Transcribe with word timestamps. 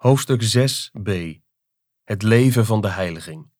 Hoofdstuk 0.00 0.42
6b 0.42 1.10
Het 2.04 2.22
leven 2.22 2.66
van 2.66 2.80
de 2.80 2.88
heiliging. 2.88 3.50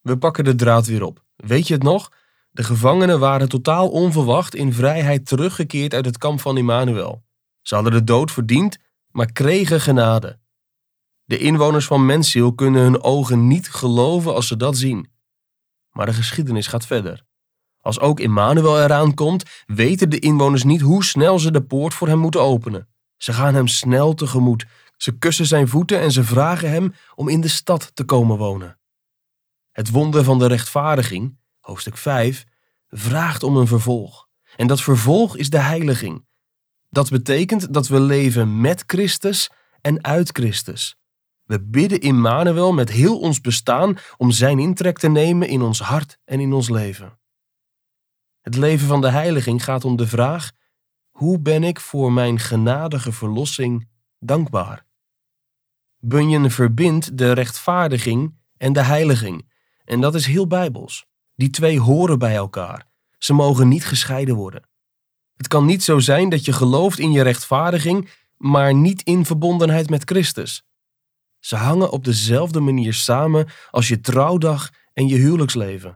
We 0.00 0.18
pakken 0.18 0.44
de 0.44 0.54
draad 0.54 0.86
weer 0.86 1.02
op. 1.02 1.24
Weet 1.36 1.66
je 1.66 1.74
het 1.74 1.82
nog? 1.82 2.12
De 2.50 2.64
gevangenen 2.64 3.18
waren 3.18 3.48
totaal 3.48 3.90
onverwacht 3.90 4.54
in 4.54 4.72
vrijheid 4.72 5.26
teruggekeerd 5.26 5.94
uit 5.94 6.04
het 6.04 6.18
kamp 6.18 6.40
van 6.40 6.56
Immanuel. 6.56 7.24
Ze 7.62 7.74
hadden 7.74 7.92
de 7.92 8.04
dood 8.04 8.30
verdiend, 8.30 8.78
maar 9.10 9.32
kregen 9.32 9.80
genade. 9.80 10.38
De 11.24 11.38
inwoners 11.38 11.86
van 11.86 12.06
Mensiel 12.06 12.54
kunnen 12.54 12.82
hun 12.82 13.02
ogen 13.02 13.46
niet 13.46 13.70
geloven 13.70 14.34
als 14.34 14.46
ze 14.46 14.56
dat 14.56 14.76
zien. 14.76 15.10
Maar 15.90 16.06
de 16.06 16.12
geschiedenis 16.12 16.66
gaat 16.66 16.86
verder. 16.86 17.24
Als 17.80 18.00
ook 18.00 18.20
Immanuel 18.20 18.82
eraan 18.82 19.14
komt, 19.14 19.44
weten 19.66 20.10
de 20.10 20.18
inwoners 20.18 20.64
niet 20.64 20.80
hoe 20.80 21.04
snel 21.04 21.38
ze 21.38 21.50
de 21.50 21.62
poort 21.62 21.94
voor 21.94 22.08
hem 22.08 22.18
moeten 22.18 22.42
openen. 22.42 22.88
Ze 23.16 23.32
gaan 23.32 23.54
hem 23.54 23.66
snel 23.66 24.14
tegemoet. 24.14 24.66
Ze 25.04 25.18
kussen 25.18 25.46
zijn 25.46 25.68
voeten 25.68 26.00
en 26.00 26.10
ze 26.12 26.24
vragen 26.24 26.70
hem 26.70 26.94
om 27.14 27.28
in 27.28 27.40
de 27.40 27.48
stad 27.48 27.90
te 27.94 28.04
komen 28.04 28.36
wonen. 28.36 28.78
Het 29.70 29.90
wonder 29.90 30.24
van 30.24 30.38
de 30.38 30.46
rechtvaardiging, 30.46 31.38
hoofdstuk 31.60 31.96
5, 31.96 32.44
vraagt 32.88 33.42
om 33.42 33.56
een 33.56 33.66
vervolg. 33.66 34.28
En 34.56 34.66
dat 34.66 34.80
vervolg 34.80 35.36
is 35.36 35.50
de 35.50 35.58
heiliging. 35.58 36.26
Dat 36.88 37.10
betekent 37.10 37.74
dat 37.74 37.88
we 37.88 38.00
leven 38.00 38.60
met 38.60 38.84
Christus 38.86 39.50
en 39.80 40.04
uit 40.04 40.30
Christus. 40.32 40.96
We 41.42 41.62
bidden 41.62 42.00
Immanuel 42.00 42.72
met 42.72 42.90
heel 42.90 43.20
ons 43.20 43.40
bestaan 43.40 43.98
om 44.16 44.30
zijn 44.30 44.58
intrek 44.58 44.98
te 44.98 45.08
nemen 45.08 45.48
in 45.48 45.62
ons 45.62 45.80
hart 45.80 46.18
en 46.24 46.40
in 46.40 46.52
ons 46.52 46.68
leven. 46.68 47.18
Het 48.40 48.56
leven 48.56 48.86
van 48.86 49.00
de 49.00 49.10
heiliging 49.10 49.64
gaat 49.64 49.84
om 49.84 49.96
de 49.96 50.06
vraag: 50.06 50.50
hoe 51.10 51.40
ben 51.40 51.64
ik 51.64 51.80
voor 51.80 52.12
mijn 52.12 52.38
genadige 52.38 53.12
verlossing 53.12 53.88
dankbaar? 54.18 54.83
Bunyan 56.06 56.50
verbindt 56.50 57.18
de 57.18 57.32
rechtvaardiging 57.32 58.34
en 58.56 58.72
de 58.72 58.82
heiliging, 58.82 59.50
en 59.84 60.00
dat 60.00 60.14
is 60.14 60.26
heel 60.26 60.46
bijbels. 60.46 61.06
Die 61.36 61.50
twee 61.50 61.80
horen 61.80 62.18
bij 62.18 62.34
elkaar. 62.34 62.86
Ze 63.18 63.32
mogen 63.32 63.68
niet 63.68 63.84
gescheiden 63.84 64.34
worden. 64.34 64.68
Het 65.36 65.48
kan 65.48 65.64
niet 65.64 65.82
zo 65.82 65.98
zijn 65.98 66.28
dat 66.28 66.44
je 66.44 66.52
gelooft 66.52 66.98
in 66.98 67.12
je 67.12 67.22
rechtvaardiging, 67.22 68.10
maar 68.36 68.74
niet 68.74 69.02
in 69.02 69.24
verbondenheid 69.24 69.90
met 69.90 70.02
Christus. 70.04 70.62
Ze 71.40 71.56
hangen 71.56 71.90
op 71.90 72.04
dezelfde 72.04 72.60
manier 72.60 72.94
samen 72.94 73.48
als 73.70 73.88
je 73.88 74.00
trouwdag 74.00 74.70
en 74.92 75.08
je 75.08 75.16
huwelijksleven. 75.16 75.90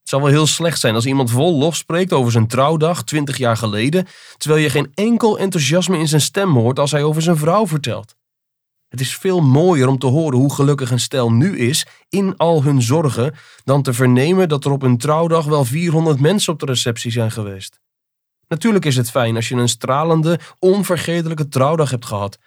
Het 0.00 0.08
zal 0.08 0.20
wel 0.20 0.30
heel 0.30 0.46
slecht 0.46 0.80
zijn 0.80 0.94
als 0.94 1.06
iemand 1.06 1.30
vol 1.30 1.58
lof 1.58 1.76
spreekt 1.76 2.12
over 2.12 2.32
zijn 2.32 2.46
trouwdag 2.46 3.04
20 3.04 3.36
jaar 3.36 3.56
geleden, 3.56 4.06
terwijl 4.36 4.62
je 4.62 4.70
geen 4.70 4.92
enkel 4.94 5.38
enthousiasme 5.38 5.98
in 5.98 6.08
zijn 6.08 6.20
stem 6.20 6.54
hoort 6.54 6.78
als 6.78 6.90
hij 6.90 7.02
over 7.02 7.22
zijn 7.22 7.36
vrouw 7.36 7.66
vertelt. 7.66 8.17
Het 8.88 9.00
is 9.00 9.16
veel 9.16 9.40
mooier 9.40 9.88
om 9.88 9.98
te 9.98 10.06
horen 10.06 10.38
hoe 10.38 10.54
gelukkig 10.54 10.90
een 10.90 11.00
stel 11.00 11.32
nu 11.32 11.58
is 11.58 11.86
in 12.08 12.36
al 12.36 12.62
hun 12.62 12.82
zorgen, 12.82 13.34
dan 13.64 13.82
te 13.82 13.92
vernemen 13.92 14.48
dat 14.48 14.64
er 14.64 14.70
op 14.70 14.82
een 14.82 14.98
trouwdag 14.98 15.44
wel 15.44 15.64
400 15.64 16.20
mensen 16.20 16.52
op 16.52 16.58
de 16.58 16.66
receptie 16.66 17.10
zijn 17.10 17.30
geweest. 17.30 17.80
Natuurlijk 18.48 18.84
is 18.84 18.96
het 18.96 19.10
fijn 19.10 19.36
als 19.36 19.48
je 19.48 19.54
een 19.54 19.68
stralende, 19.68 20.40
onvergetelijke 20.58 21.48
trouwdag 21.48 21.90
hebt 21.90 22.06
gehad, 22.06 22.38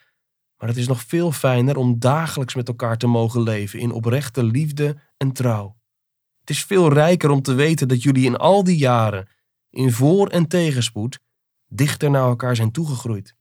maar 0.58 0.70
het 0.70 0.78
is 0.78 0.88
nog 0.88 1.02
veel 1.02 1.32
fijner 1.32 1.78
om 1.78 2.00
dagelijks 2.00 2.56
met 2.56 2.68
elkaar 2.68 2.98
te 2.98 3.08
mogen 3.08 3.42
leven 3.42 3.80
in 3.80 3.92
oprechte 3.92 4.44
liefde 4.44 4.98
en 5.18 5.32
trouw. 5.32 5.76
Het 6.40 6.50
is 6.50 6.64
veel 6.64 6.94
rijker 6.94 7.30
om 7.30 7.42
te 7.42 7.54
weten 7.54 7.88
dat 7.88 8.04
jullie 8.04 8.26
in 8.26 8.38
al 8.38 8.64
die 8.64 8.78
jaren, 8.78 9.28
in 9.70 9.92
voor- 9.92 10.28
en 10.28 10.48
tegenspoed, 10.48 11.20
dichter 11.68 12.10
naar 12.10 12.28
elkaar 12.28 12.56
zijn 12.56 12.72
toegegroeid. 12.72 13.36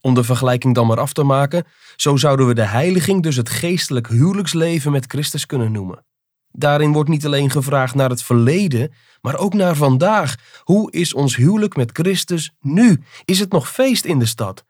Om 0.00 0.14
de 0.14 0.24
vergelijking 0.24 0.74
dan 0.74 0.86
maar 0.86 1.00
af 1.00 1.12
te 1.12 1.22
maken, 1.22 1.66
zo 1.96 2.16
zouden 2.16 2.46
we 2.46 2.54
de 2.54 2.66
heiliging 2.66 3.22
dus 3.22 3.36
het 3.36 3.50
geestelijk 3.50 4.08
huwelijksleven 4.08 4.92
met 4.92 5.06
Christus 5.06 5.46
kunnen 5.46 5.72
noemen. 5.72 6.06
Daarin 6.50 6.92
wordt 6.92 7.08
niet 7.08 7.26
alleen 7.26 7.50
gevraagd 7.50 7.94
naar 7.94 8.10
het 8.10 8.22
verleden, 8.22 8.92
maar 9.20 9.36
ook 9.36 9.54
naar 9.54 9.76
vandaag. 9.76 10.34
Hoe 10.62 10.92
is 10.92 11.14
ons 11.14 11.36
huwelijk 11.36 11.76
met 11.76 11.90
Christus 11.92 12.54
nu? 12.60 13.02
Is 13.24 13.38
het 13.38 13.52
nog 13.52 13.70
feest 13.70 14.04
in 14.04 14.18
de 14.18 14.26
stad? 14.26 14.64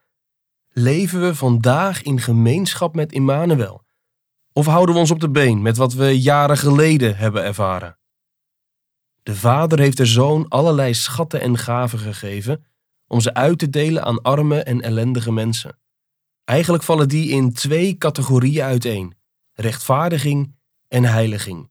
Leven 0.69 1.21
we 1.21 1.35
vandaag 1.35 2.03
in 2.03 2.21
gemeenschap 2.21 2.95
met 2.95 3.13
Immanuel? 3.13 3.83
Of 4.53 4.67
houden 4.67 4.95
we 4.95 5.01
ons 5.01 5.11
op 5.11 5.21
de 5.21 5.31
been 5.31 5.63
met 5.63 5.77
wat 5.77 5.93
we 5.93 6.21
jaren 6.21 6.57
geleden 6.57 7.17
hebben 7.17 7.45
ervaren? 7.45 7.99
De 9.23 9.35
Vader 9.35 9.79
heeft 9.79 9.97
de 9.97 10.07
Zoon 10.07 10.49
allerlei 10.49 10.95
schatten 10.95 11.41
en 11.41 11.59
gaven 11.59 11.99
gegeven 11.99 12.65
om 13.09 13.21
ze 13.21 13.35
uit 13.35 13.59
te 13.59 13.71
delen 13.71 14.05
aan 14.05 14.23
arme 14.23 14.63
en 14.63 14.81
ellendige 14.81 15.33
mensen. 15.33 15.79
Eigenlijk 16.45 16.83
vallen 16.83 17.09
die 17.09 17.31
in 17.31 17.53
twee 17.53 17.99
categorieën 17.99 18.63
uiteen: 18.63 19.15
rechtvaardiging 19.53 20.55
en 20.89 21.05
heiliging. 21.05 21.71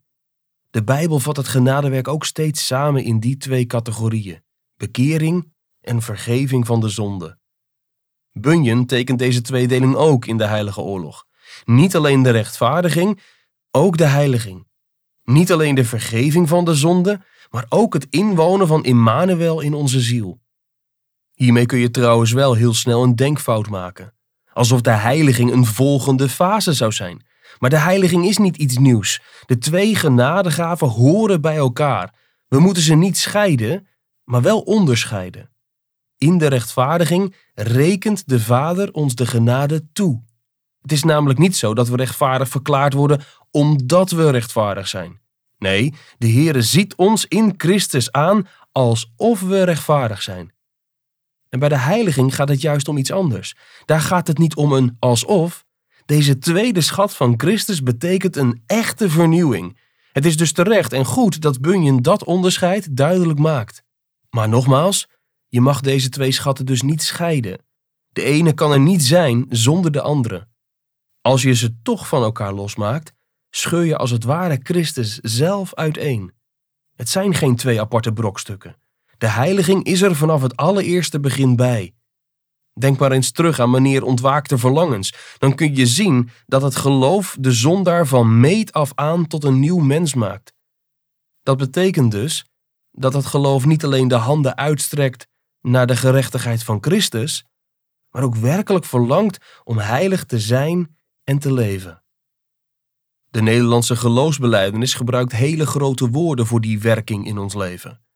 De 0.69 0.83
Bijbel 0.83 1.19
vat 1.19 1.37
het 1.37 1.47
genadewerk 1.47 2.07
ook 2.07 2.25
steeds 2.25 2.65
samen 2.65 3.03
in 3.03 3.19
die 3.19 3.37
twee 3.37 3.65
categorieën: 3.65 4.43
bekering 4.75 5.53
en 5.81 6.01
vergeving 6.01 6.65
van 6.65 6.79
de 6.79 6.89
zonde. 6.89 7.37
Bunyan 8.31 8.85
tekent 8.85 9.19
deze 9.19 9.41
tweedeling 9.41 9.95
ook 9.95 10.25
in 10.25 10.37
de 10.37 10.45
Heilige 10.45 10.81
Oorlog. 10.81 11.25
Niet 11.65 11.95
alleen 11.95 12.23
de 12.23 12.29
rechtvaardiging, 12.29 13.21
ook 13.71 13.97
de 13.97 14.05
heiliging. 14.05 14.67
Niet 15.23 15.51
alleen 15.51 15.75
de 15.75 15.85
vergeving 15.85 16.47
van 16.47 16.65
de 16.65 16.75
zonde, 16.75 17.21
maar 17.49 17.65
ook 17.69 17.93
het 17.93 18.07
inwonen 18.09 18.67
van 18.67 18.83
Immanuel 18.83 19.61
in 19.61 19.73
onze 19.73 20.01
ziel. 20.01 20.39
Hiermee 21.37 21.65
kun 21.65 21.79
je 21.79 21.91
trouwens 21.91 22.31
wel 22.31 22.53
heel 22.53 22.73
snel 22.73 23.03
een 23.03 23.15
denkfout 23.15 23.69
maken. 23.69 24.13
Alsof 24.53 24.81
de 24.81 24.91
heiliging 24.91 25.51
een 25.51 25.65
volgende 25.65 26.29
fase 26.29 26.73
zou 26.73 26.91
zijn. 26.91 27.25
Maar 27.59 27.69
de 27.69 27.77
heiliging 27.77 28.25
is 28.25 28.37
niet 28.37 28.57
iets 28.57 28.77
nieuws. 28.77 29.21
De 29.45 29.57
twee 29.57 29.95
genadegaven 29.95 30.87
horen 30.87 31.41
bij 31.41 31.55
elkaar. 31.55 32.13
We 32.47 32.59
moeten 32.59 32.83
ze 32.83 32.93
niet 32.93 33.17
scheiden, 33.17 33.87
maar 34.23 34.41
wel 34.41 34.59
onderscheiden. 34.59 35.49
In 36.17 36.37
de 36.37 36.47
rechtvaardiging 36.47 37.35
rekent 37.53 38.27
de 38.27 38.39
Vader 38.39 38.93
ons 38.93 39.15
de 39.15 39.25
genade 39.25 39.91
toe. 39.93 40.23
Het 40.81 40.91
is 40.91 41.03
namelijk 41.03 41.39
niet 41.39 41.55
zo 41.55 41.73
dat 41.73 41.87
we 41.87 41.95
rechtvaardig 41.95 42.49
verklaard 42.49 42.93
worden 42.93 43.21
omdat 43.51 44.11
we 44.11 44.29
rechtvaardig 44.29 44.87
zijn. 44.87 45.21
Nee, 45.57 45.93
de 46.17 46.31
Heere 46.31 46.61
ziet 46.61 46.95
ons 46.95 47.25
in 47.25 47.53
Christus 47.57 48.11
aan 48.11 48.47
alsof 48.71 49.41
we 49.41 49.63
rechtvaardig 49.63 50.21
zijn. 50.21 50.55
En 51.49 51.59
bij 51.59 51.69
de 51.69 51.77
heiliging 51.77 52.35
gaat 52.35 52.49
het 52.49 52.61
juist 52.61 52.87
om 52.87 52.97
iets 52.97 53.11
anders. 53.11 53.55
Daar 53.85 54.01
gaat 54.01 54.27
het 54.27 54.37
niet 54.37 54.55
om 54.55 54.71
een 54.73 54.95
alsof. 54.99 55.65
Deze 56.05 56.37
tweede 56.37 56.81
schat 56.81 57.15
van 57.15 57.33
Christus 57.37 57.83
betekent 57.83 58.35
een 58.35 58.63
echte 58.65 59.09
vernieuwing. 59.09 59.77
Het 60.11 60.25
is 60.25 60.37
dus 60.37 60.51
terecht 60.51 60.93
en 60.93 61.05
goed 61.05 61.41
dat 61.41 61.61
Bunyan 61.61 62.01
dat 62.01 62.23
onderscheid 62.23 62.97
duidelijk 62.97 63.39
maakt. 63.39 63.83
Maar 64.29 64.49
nogmaals, 64.49 65.07
je 65.47 65.61
mag 65.61 65.81
deze 65.81 66.09
twee 66.09 66.31
schatten 66.31 66.65
dus 66.65 66.81
niet 66.81 67.01
scheiden. 67.01 67.65
De 68.09 68.23
ene 68.23 68.53
kan 68.53 68.71
er 68.71 68.79
niet 68.79 69.03
zijn 69.03 69.45
zonder 69.49 69.91
de 69.91 70.01
andere. 70.01 70.47
Als 71.21 71.41
je 71.41 71.53
ze 71.53 71.81
toch 71.81 72.07
van 72.07 72.23
elkaar 72.23 72.53
losmaakt, 72.53 73.13
scheur 73.49 73.83
je 73.83 73.97
als 73.97 74.11
het 74.11 74.23
ware 74.23 74.59
Christus 74.63 75.17
zelf 75.17 75.73
uiteen. 75.73 76.33
Het 76.95 77.09
zijn 77.09 77.33
geen 77.33 77.55
twee 77.55 77.81
aparte 77.81 78.13
brokstukken. 78.13 78.75
De 79.17 79.27
heiliging 79.27 79.83
is 79.83 80.01
er 80.01 80.15
vanaf 80.15 80.41
het 80.41 80.55
allereerste 80.55 81.19
begin 81.19 81.55
bij. 81.55 81.93
Denk 82.79 82.99
maar 82.99 83.11
eens 83.11 83.31
terug 83.31 83.59
aan 83.59 83.69
meneer 83.69 84.03
ontwaakte 84.03 84.57
verlangens. 84.57 85.13
Dan 85.37 85.55
kun 85.55 85.75
je 85.75 85.85
zien 85.85 86.29
dat 86.45 86.61
het 86.61 86.75
geloof 86.75 87.37
de 87.39 87.51
zondaar 87.51 88.07
van 88.07 88.39
meet 88.39 88.73
af 88.73 88.91
aan 88.95 89.27
tot 89.27 89.43
een 89.43 89.59
nieuw 89.59 89.77
mens 89.77 90.13
maakt. 90.13 90.53
Dat 91.43 91.57
betekent 91.57 92.11
dus 92.11 92.45
dat 92.91 93.13
het 93.13 93.25
geloof 93.25 93.65
niet 93.65 93.85
alleen 93.85 94.07
de 94.07 94.15
handen 94.15 94.57
uitstrekt 94.57 95.27
naar 95.61 95.87
de 95.87 95.95
gerechtigheid 95.95 96.63
van 96.63 96.77
Christus, 96.81 97.45
maar 98.09 98.23
ook 98.23 98.35
werkelijk 98.35 98.85
verlangt 98.85 99.61
om 99.63 99.77
heilig 99.77 100.25
te 100.25 100.39
zijn 100.39 100.97
en 101.23 101.39
te 101.39 101.53
leven. 101.53 102.03
De 103.29 103.41
Nederlandse 103.41 103.95
geloofsbeleidenis 103.95 104.93
gebruikt 104.93 105.31
hele 105.31 105.65
grote 105.65 106.09
woorden 106.09 106.45
voor 106.45 106.61
die 106.61 106.79
werking 106.79 107.25
in 107.25 107.37
ons 107.37 107.53
leven. 107.53 108.06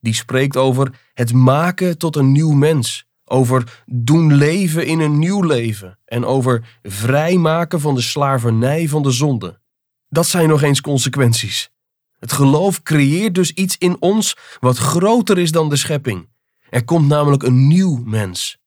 Die 0.00 0.14
spreekt 0.14 0.56
over 0.56 1.00
het 1.14 1.32
maken 1.32 1.98
tot 1.98 2.16
een 2.16 2.32
nieuw 2.32 2.52
mens, 2.52 3.06
over 3.24 3.82
doen 3.86 4.34
leven 4.34 4.86
in 4.86 5.00
een 5.00 5.18
nieuw 5.18 5.42
leven 5.42 5.98
en 6.04 6.24
over 6.24 6.78
vrijmaken 6.82 7.80
van 7.80 7.94
de 7.94 8.00
slavernij 8.00 8.88
van 8.88 9.02
de 9.02 9.10
zonde. 9.10 9.60
Dat 10.08 10.26
zijn 10.26 10.48
nog 10.48 10.62
eens 10.62 10.80
consequenties. 10.80 11.70
Het 12.18 12.32
geloof 12.32 12.82
creëert 12.82 13.34
dus 13.34 13.52
iets 13.52 13.78
in 13.78 13.96
ons 14.00 14.36
wat 14.60 14.76
groter 14.76 15.38
is 15.38 15.52
dan 15.52 15.68
de 15.68 15.76
schepping. 15.76 16.28
Er 16.70 16.84
komt 16.84 17.08
namelijk 17.08 17.42
een 17.42 17.66
nieuw 17.66 18.02
mens. 18.04 18.58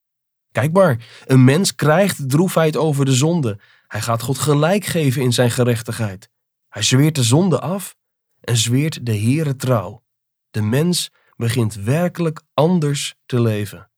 Kijk 0.52 0.74
maar, 0.74 1.06
een 1.26 1.44
mens 1.44 1.76
krijgt 1.76 2.30
droefheid 2.30 2.78
over 2.78 3.06
de 3.06 3.14
zonde. 3.14 3.60
Hij 3.88 4.02
gaat 4.02 4.22
God 4.22 4.38
gelijk 4.38 4.86
geven 4.86 5.22
in 5.22 5.34
zijn 5.34 5.52
gerechtigheid. 5.52 6.30
Hij 6.70 6.82
zweert 6.82 7.16
de 7.16 7.24
zonde 7.24 7.60
af 7.60 7.96
en 8.42 8.58
zweert 8.58 9.06
de 9.06 9.18
Heere 9.18 9.56
trouw. 9.56 10.04
De 10.52 10.62
mens 10.62 11.12
begint 11.42 11.74
werkelijk 11.74 12.42
anders 12.54 13.16
te 13.26 13.42
leven. 13.42 13.92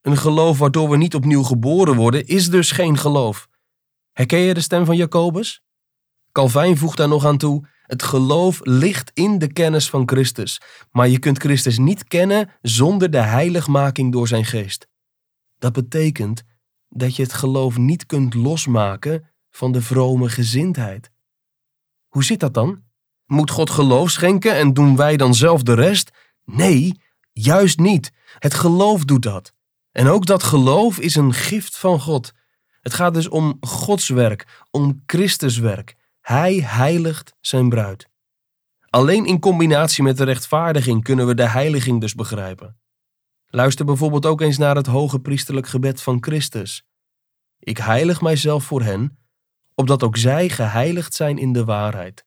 Een 0.00 0.16
geloof 0.16 0.58
waardoor 0.58 0.88
we 0.90 0.96
niet 0.96 1.14
opnieuw 1.14 1.42
geboren 1.42 1.96
worden, 1.96 2.26
is 2.26 2.50
dus 2.50 2.70
geen 2.70 2.98
geloof. 2.98 3.48
Herken 4.12 4.38
je 4.38 4.54
de 4.54 4.60
stem 4.60 4.84
van 4.84 4.96
Jacobus? 4.96 5.62
Calvijn 6.32 6.76
voegt 6.76 6.96
daar 6.96 7.08
nog 7.08 7.24
aan 7.24 7.38
toe: 7.38 7.68
het 7.82 8.02
geloof 8.02 8.60
ligt 8.62 9.10
in 9.14 9.38
de 9.38 9.52
kennis 9.52 9.90
van 9.90 10.08
Christus, 10.08 10.60
maar 10.90 11.08
je 11.08 11.18
kunt 11.18 11.38
Christus 11.38 11.78
niet 11.78 12.04
kennen 12.04 12.50
zonder 12.62 13.10
de 13.10 13.22
heiligmaking 13.22 14.12
door 14.12 14.28
zijn 14.28 14.44
geest. 14.44 14.88
Dat 15.58 15.72
betekent 15.72 16.42
dat 16.88 17.16
je 17.16 17.22
het 17.22 17.32
geloof 17.32 17.78
niet 17.78 18.06
kunt 18.06 18.34
losmaken 18.34 19.30
van 19.50 19.72
de 19.72 19.82
vrome 19.82 20.28
gezindheid. 20.28 21.10
Hoe 22.08 22.24
zit 22.24 22.40
dat 22.40 22.54
dan? 22.54 22.82
Moet 23.28 23.50
God 23.50 23.70
geloof 23.70 24.10
schenken 24.10 24.54
en 24.54 24.72
doen 24.72 24.96
wij 24.96 25.16
dan 25.16 25.34
zelf 25.34 25.62
de 25.62 25.74
rest? 25.74 26.10
Nee, 26.44 27.00
juist 27.32 27.78
niet. 27.78 28.12
Het 28.38 28.54
geloof 28.54 29.04
doet 29.04 29.22
dat. 29.22 29.52
En 29.92 30.08
ook 30.08 30.26
dat 30.26 30.42
geloof 30.42 30.98
is 30.98 31.14
een 31.14 31.32
gift 31.32 31.78
van 31.78 32.00
God. 32.00 32.32
Het 32.80 32.94
gaat 32.94 33.14
dus 33.14 33.28
om 33.28 33.56
Gods 33.60 34.08
werk, 34.08 34.64
om 34.70 35.02
Christus 35.06 35.58
werk. 35.58 35.94
Hij 36.20 36.54
heiligt 36.54 37.34
zijn 37.40 37.68
bruid. 37.68 38.08
Alleen 38.90 39.26
in 39.26 39.40
combinatie 39.40 40.02
met 40.02 40.16
de 40.16 40.24
rechtvaardiging 40.24 41.04
kunnen 41.04 41.26
we 41.26 41.34
de 41.34 41.48
heiliging 41.48 42.00
dus 42.00 42.14
begrijpen. 42.14 42.76
Luister 43.46 43.84
bijvoorbeeld 43.84 44.26
ook 44.26 44.40
eens 44.40 44.58
naar 44.58 44.76
het 44.76 44.86
hoge 44.86 45.20
priesterlijk 45.20 45.66
gebed 45.66 46.02
van 46.02 46.16
Christus. 46.20 46.84
Ik 47.58 47.78
heilig 47.78 48.20
mijzelf 48.20 48.64
voor 48.64 48.82
hen, 48.82 49.18
opdat 49.74 50.02
ook 50.02 50.16
zij 50.16 50.48
geheiligd 50.48 51.14
zijn 51.14 51.38
in 51.38 51.52
de 51.52 51.64
waarheid. 51.64 52.26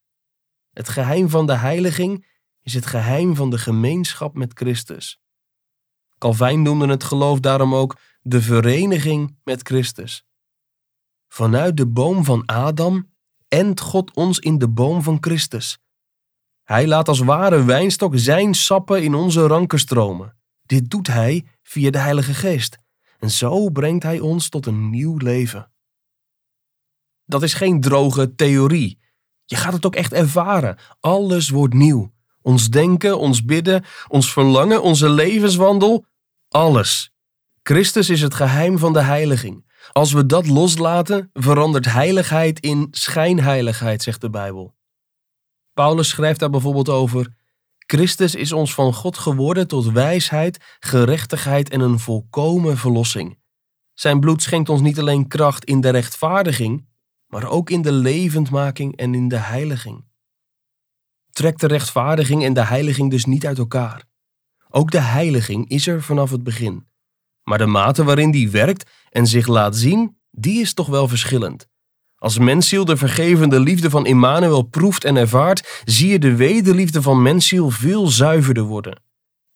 Het 0.73 0.89
geheim 0.89 1.29
van 1.29 1.45
de 1.45 1.55
heiliging 1.55 2.27
is 2.61 2.73
het 2.73 2.85
geheim 2.85 3.35
van 3.35 3.49
de 3.49 3.57
gemeenschap 3.57 4.35
met 4.35 4.51
Christus. 4.53 5.19
Calvijn 6.17 6.61
noemde 6.61 6.87
het 6.87 7.03
geloof 7.03 7.39
daarom 7.39 7.75
ook 7.75 7.97
de 8.21 8.41
vereniging 8.41 9.37
met 9.43 9.61
Christus. 9.61 10.25
Vanuit 11.27 11.77
de 11.77 11.87
boom 11.87 12.23
van 12.23 12.45
Adam 12.45 13.11
endt 13.47 13.79
God 13.79 14.15
ons 14.15 14.39
in 14.39 14.57
de 14.57 14.69
boom 14.69 15.03
van 15.03 15.17
Christus. 15.19 15.79
Hij 16.63 16.87
laat 16.87 17.07
als 17.07 17.19
ware 17.19 17.63
wijnstok 17.63 18.13
zijn 18.15 18.53
sappen 18.53 19.03
in 19.03 19.13
onze 19.13 19.47
ranken 19.47 19.79
stromen. 19.79 20.37
Dit 20.61 20.89
doet 20.89 21.07
hij 21.07 21.45
via 21.63 21.89
de 21.89 21.97
Heilige 21.97 22.33
Geest. 22.33 22.77
En 23.19 23.29
zo 23.29 23.69
brengt 23.69 24.03
hij 24.03 24.19
ons 24.19 24.49
tot 24.49 24.65
een 24.65 24.89
nieuw 24.89 25.17
leven. 25.17 25.71
Dat 27.25 27.43
is 27.43 27.53
geen 27.53 27.81
droge 27.81 28.35
theorie. 28.35 28.99
Je 29.51 29.57
gaat 29.57 29.73
het 29.73 29.85
ook 29.85 29.95
echt 29.95 30.13
ervaren. 30.13 30.77
Alles 30.99 31.49
wordt 31.49 31.73
nieuw. 31.73 32.11
Ons 32.41 32.69
denken, 32.69 33.19
ons 33.19 33.45
bidden, 33.45 33.83
ons 34.07 34.33
verlangen, 34.33 34.81
onze 34.81 35.09
levenswandel, 35.09 36.05
alles. 36.49 37.11
Christus 37.63 38.09
is 38.09 38.21
het 38.21 38.33
geheim 38.33 38.77
van 38.77 38.93
de 38.93 39.01
heiliging. 39.01 39.65
Als 39.91 40.11
we 40.11 40.25
dat 40.25 40.47
loslaten, 40.47 41.29
verandert 41.33 41.85
heiligheid 41.85 42.59
in 42.59 42.87
schijnheiligheid, 42.91 44.01
zegt 44.01 44.21
de 44.21 44.29
Bijbel. 44.29 44.75
Paulus 45.73 46.09
schrijft 46.09 46.39
daar 46.39 46.49
bijvoorbeeld 46.49 46.89
over: 46.89 47.35
Christus 47.77 48.35
is 48.35 48.51
ons 48.51 48.73
van 48.73 48.93
God 48.93 49.17
geworden 49.17 49.67
tot 49.67 49.91
wijsheid, 49.91 50.57
gerechtigheid 50.79 51.69
en 51.69 51.79
een 51.79 51.99
volkomen 51.99 52.77
verlossing. 52.77 53.39
Zijn 53.93 54.19
bloed 54.19 54.41
schenkt 54.41 54.69
ons 54.69 54.81
niet 54.81 54.99
alleen 54.99 55.27
kracht 55.27 55.65
in 55.65 55.81
de 55.81 55.89
rechtvaardiging, 55.89 56.89
maar 57.31 57.49
ook 57.49 57.69
in 57.69 57.81
de 57.81 57.91
levendmaking 57.91 58.95
en 58.95 59.15
in 59.15 59.27
de 59.27 59.37
heiliging. 59.37 60.05
Trek 61.31 61.57
de 61.57 61.67
rechtvaardiging 61.67 62.43
en 62.43 62.53
de 62.53 62.65
heiliging 62.65 63.11
dus 63.11 63.25
niet 63.25 63.45
uit 63.45 63.57
elkaar. 63.57 64.03
Ook 64.69 64.91
de 64.91 64.99
heiliging 64.99 65.69
is 65.69 65.87
er 65.87 66.03
vanaf 66.03 66.31
het 66.31 66.43
begin. 66.43 66.87
Maar 67.43 67.57
de 67.57 67.65
mate 67.65 68.03
waarin 68.03 68.31
die 68.31 68.49
werkt 68.49 68.89
en 69.09 69.27
zich 69.27 69.47
laat 69.47 69.75
zien, 69.75 70.17
die 70.31 70.61
is 70.61 70.73
toch 70.73 70.87
wel 70.87 71.07
verschillend. 71.07 71.67
Als 72.15 72.37
mensziel 72.37 72.85
de 72.85 72.97
vergevende 72.97 73.59
liefde 73.59 73.89
van 73.89 74.05
Immanuel 74.05 74.61
proeft 74.61 75.03
en 75.03 75.15
ervaart, 75.15 75.81
zie 75.85 76.09
je 76.09 76.19
de 76.19 76.35
wederliefde 76.35 77.01
van 77.01 77.21
mensziel 77.21 77.69
veel 77.69 78.07
zuiverder 78.07 78.63
worden. 78.63 79.01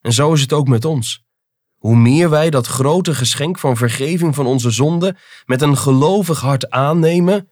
En 0.00 0.12
zo 0.12 0.32
is 0.32 0.40
het 0.40 0.52
ook 0.52 0.68
met 0.68 0.84
ons. 0.84 1.24
Hoe 1.76 1.96
meer 1.96 2.30
wij 2.30 2.50
dat 2.50 2.66
grote 2.66 3.14
geschenk 3.14 3.58
van 3.58 3.76
vergeving 3.76 4.34
van 4.34 4.46
onze 4.46 4.70
zonden 4.70 5.16
met 5.44 5.62
een 5.62 5.76
gelovig 5.76 6.40
hart 6.40 6.70
aannemen, 6.70 7.50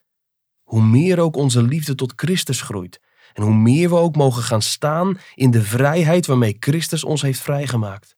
hoe 0.75 0.82
meer 0.82 1.19
ook 1.19 1.37
onze 1.37 1.62
liefde 1.62 1.94
tot 1.94 2.12
Christus 2.17 2.61
groeit 2.61 3.00
en 3.32 3.43
hoe 3.43 3.55
meer 3.55 3.88
we 3.88 3.94
ook 3.94 4.17
mogen 4.17 4.43
gaan 4.43 4.62
staan 4.62 5.19
in 5.35 5.50
de 5.50 5.62
vrijheid 5.62 6.26
waarmee 6.26 6.56
Christus 6.59 7.05
ons 7.05 7.23
heeft 7.23 7.41
vrijgemaakt. 7.41 8.17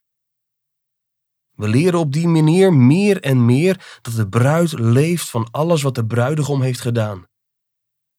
We 1.54 1.68
leren 1.68 1.98
op 1.98 2.12
die 2.12 2.28
manier 2.28 2.72
meer 2.72 3.20
en 3.20 3.44
meer 3.44 3.98
dat 4.02 4.14
de 4.14 4.28
bruid 4.28 4.78
leeft 4.78 5.30
van 5.30 5.48
alles 5.50 5.82
wat 5.82 5.94
de 5.94 6.06
bruidegom 6.06 6.62
heeft 6.62 6.80
gedaan. 6.80 7.26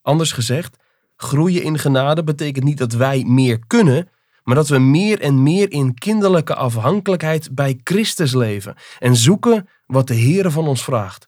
Anders 0.01 0.31
gezegd, 0.31 0.77
groeien 1.15 1.63
in 1.63 1.79
genade 1.79 2.23
betekent 2.23 2.65
niet 2.65 2.77
dat 2.77 2.93
wij 2.93 3.23
meer 3.23 3.59
kunnen, 3.67 4.09
maar 4.43 4.55
dat 4.55 4.67
we 4.67 4.79
meer 4.79 5.21
en 5.21 5.43
meer 5.43 5.71
in 5.71 5.93
kinderlijke 5.93 6.55
afhankelijkheid 6.55 7.55
bij 7.55 7.79
Christus 7.83 8.33
leven 8.33 8.75
en 8.99 9.15
zoeken 9.15 9.69
wat 9.85 10.07
de 10.07 10.15
Heere 10.15 10.51
van 10.51 10.67
ons 10.67 10.83
vraagt. 10.83 11.27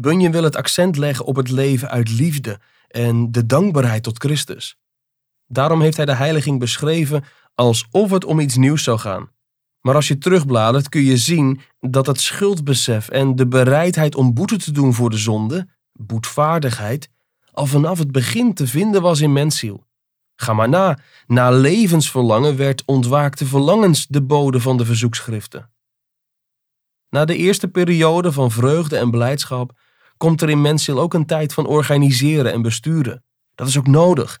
Bunyan 0.00 0.32
wil 0.32 0.42
het 0.42 0.56
accent 0.56 0.96
leggen 0.96 1.24
op 1.24 1.36
het 1.36 1.50
leven 1.50 1.90
uit 1.90 2.10
liefde 2.10 2.60
en 2.88 3.32
de 3.32 3.46
dankbaarheid 3.46 4.02
tot 4.02 4.18
Christus. 4.18 4.78
Daarom 5.46 5.80
heeft 5.80 5.96
hij 5.96 6.06
de 6.06 6.14
heiliging 6.14 6.58
beschreven 6.58 7.24
alsof 7.54 8.10
het 8.10 8.24
om 8.24 8.40
iets 8.40 8.56
nieuws 8.56 8.82
zou 8.82 8.98
gaan. 8.98 9.30
Maar 9.80 9.94
als 9.94 10.08
je 10.08 10.18
terugbladert 10.18 10.88
kun 10.88 11.02
je 11.02 11.16
zien 11.16 11.60
dat 11.80 12.06
het 12.06 12.20
schuldbesef 12.20 13.08
en 13.08 13.36
de 13.36 13.46
bereidheid 13.46 14.14
om 14.14 14.34
boete 14.34 14.56
te 14.56 14.72
doen 14.72 14.94
voor 14.94 15.10
de 15.10 15.16
zonde, 15.16 15.68
boetvaardigheid, 15.92 17.10
al 17.52 17.66
vanaf 17.66 17.98
het 17.98 18.12
begin 18.12 18.54
te 18.54 18.66
vinden 18.66 19.02
was 19.02 19.20
in 19.20 19.32
mensziel. 19.32 19.86
Ga 20.36 20.52
maar 20.52 20.68
na, 20.68 20.98
na 21.26 21.50
levensverlangen 21.50 22.56
werd 22.56 22.82
ontwaakte 22.86 23.46
verlangens 23.46 24.06
de 24.06 24.22
bode 24.22 24.60
van 24.60 24.76
de 24.76 24.84
verzoekschriften. 24.84 25.70
Na 27.08 27.24
de 27.24 27.36
eerste 27.36 27.68
periode 27.68 28.32
van 28.32 28.50
vreugde 28.50 28.96
en 28.96 29.10
blijdschap 29.10 29.78
komt 30.20 30.42
er 30.42 30.50
in 30.50 30.60
mensziel 30.60 31.00
ook 31.00 31.14
een 31.14 31.26
tijd 31.26 31.54
van 31.54 31.66
organiseren 31.66 32.52
en 32.52 32.62
besturen. 32.62 33.24
Dat 33.54 33.68
is 33.68 33.78
ook 33.78 33.86
nodig. 33.86 34.40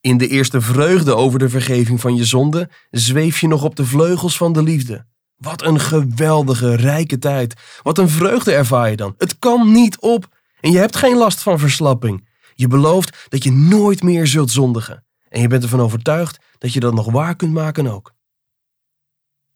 In 0.00 0.18
de 0.18 0.28
eerste 0.28 0.60
vreugde 0.60 1.14
over 1.14 1.38
de 1.38 1.48
vergeving 1.48 2.00
van 2.00 2.16
je 2.16 2.24
zonde 2.24 2.70
zweef 2.90 3.40
je 3.40 3.48
nog 3.48 3.64
op 3.64 3.76
de 3.76 3.86
vleugels 3.86 4.36
van 4.36 4.52
de 4.52 4.62
liefde. 4.62 5.06
Wat 5.36 5.62
een 5.62 5.80
geweldige, 5.80 6.76
rijke 6.76 7.18
tijd. 7.18 7.54
Wat 7.82 7.98
een 7.98 8.08
vreugde 8.08 8.52
ervaar 8.52 8.90
je 8.90 8.96
dan. 8.96 9.14
Het 9.18 9.38
kan 9.38 9.72
niet 9.72 10.00
op. 10.00 10.26
En 10.60 10.72
je 10.72 10.78
hebt 10.78 10.96
geen 10.96 11.16
last 11.16 11.42
van 11.42 11.58
verslapping. 11.58 12.28
Je 12.54 12.68
belooft 12.68 13.26
dat 13.28 13.44
je 13.44 13.52
nooit 13.52 14.02
meer 14.02 14.26
zult 14.26 14.50
zondigen. 14.50 15.04
En 15.28 15.40
je 15.40 15.48
bent 15.48 15.62
ervan 15.62 15.80
overtuigd 15.80 16.38
dat 16.58 16.72
je 16.72 16.80
dat 16.80 16.94
nog 16.94 17.10
waar 17.10 17.36
kunt 17.36 17.52
maken 17.52 17.86
ook. 17.86 18.12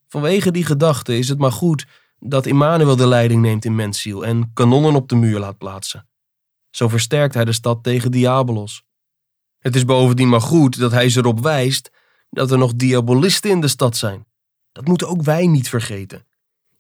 Vanwege 0.09 0.51
die 0.51 0.65
gedachte 0.65 1.19
is 1.19 1.29
het 1.29 1.39
maar 1.39 1.53
goed 1.53 1.87
dat 2.19 2.47
Immanuel 2.47 2.97
de 2.97 3.07
leiding 3.07 3.43
neemt 3.43 3.65
in 3.65 3.75
mensziel 3.75 4.27
en 4.27 4.51
kanonnen 4.53 4.95
op 4.95 5.09
de 5.09 5.17
muur 5.17 5.39
laat 5.39 5.59
plaatsen. 5.59 6.09
Zo 6.71 6.89
versterkt 6.89 7.35
hij 7.35 7.45
de 7.45 7.53
stad 7.53 7.83
tegen 7.83 8.11
Diabolos. 8.11 8.83
Het 9.59 9.77
is 9.77 9.85
bovendien 9.85 10.29
maar 10.29 10.41
goed 10.41 10.79
dat 10.79 10.93
hij 10.93 11.09
ze 11.09 11.19
erop 11.19 11.41
wijst 11.41 11.91
dat 12.31 12.51
er 12.51 12.59
nog 12.59 12.75
diabolisten 12.75 13.51
in 13.51 13.61
de 13.61 13.69
stad 13.69 13.97
zijn. 13.97 14.27
Dat 14.73 14.87
moeten 14.87 15.09
ook 15.09 15.23
wij 15.23 15.47
niet 15.47 15.69
vergeten. 15.69 16.27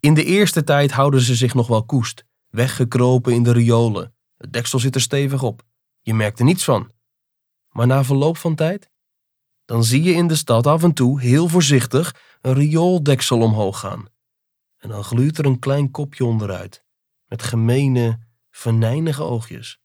In 0.00 0.14
de 0.14 0.24
eerste 0.24 0.64
tijd 0.64 0.90
houden 0.90 1.20
ze 1.20 1.34
zich 1.34 1.54
nog 1.54 1.66
wel 1.66 1.84
koest, 1.84 2.24
weggekropen 2.48 3.32
in 3.32 3.42
de 3.42 3.52
riolen. 3.52 4.14
Het 4.36 4.52
deksel 4.52 4.78
zit 4.78 4.94
er 4.94 5.00
stevig 5.00 5.42
op. 5.42 5.62
Je 6.00 6.14
merkt 6.14 6.38
er 6.38 6.44
niets 6.44 6.64
van. 6.64 6.90
Maar 7.70 7.86
na 7.86 8.04
verloop 8.04 8.36
van 8.36 8.54
tijd, 8.54 8.90
dan 9.64 9.84
zie 9.84 10.02
je 10.02 10.12
in 10.12 10.26
de 10.26 10.34
stad 10.34 10.66
af 10.66 10.82
en 10.82 10.92
toe 10.92 11.20
heel 11.20 11.48
voorzichtig 11.48 12.14
een 12.40 12.54
riooldeksel 12.54 13.40
omhoog 13.40 13.80
gaan. 13.80 14.06
En 14.78 14.88
dan 14.88 15.04
gluurt 15.04 15.38
er 15.38 15.46
een 15.46 15.58
klein 15.58 15.90
kopje 15.90 16.24
onderuit, 16.24 16.84
met 17.26 17.42
gemene, 17.42 18.18
venijnige 18.50 19.22
oogjes. 19.22 19.80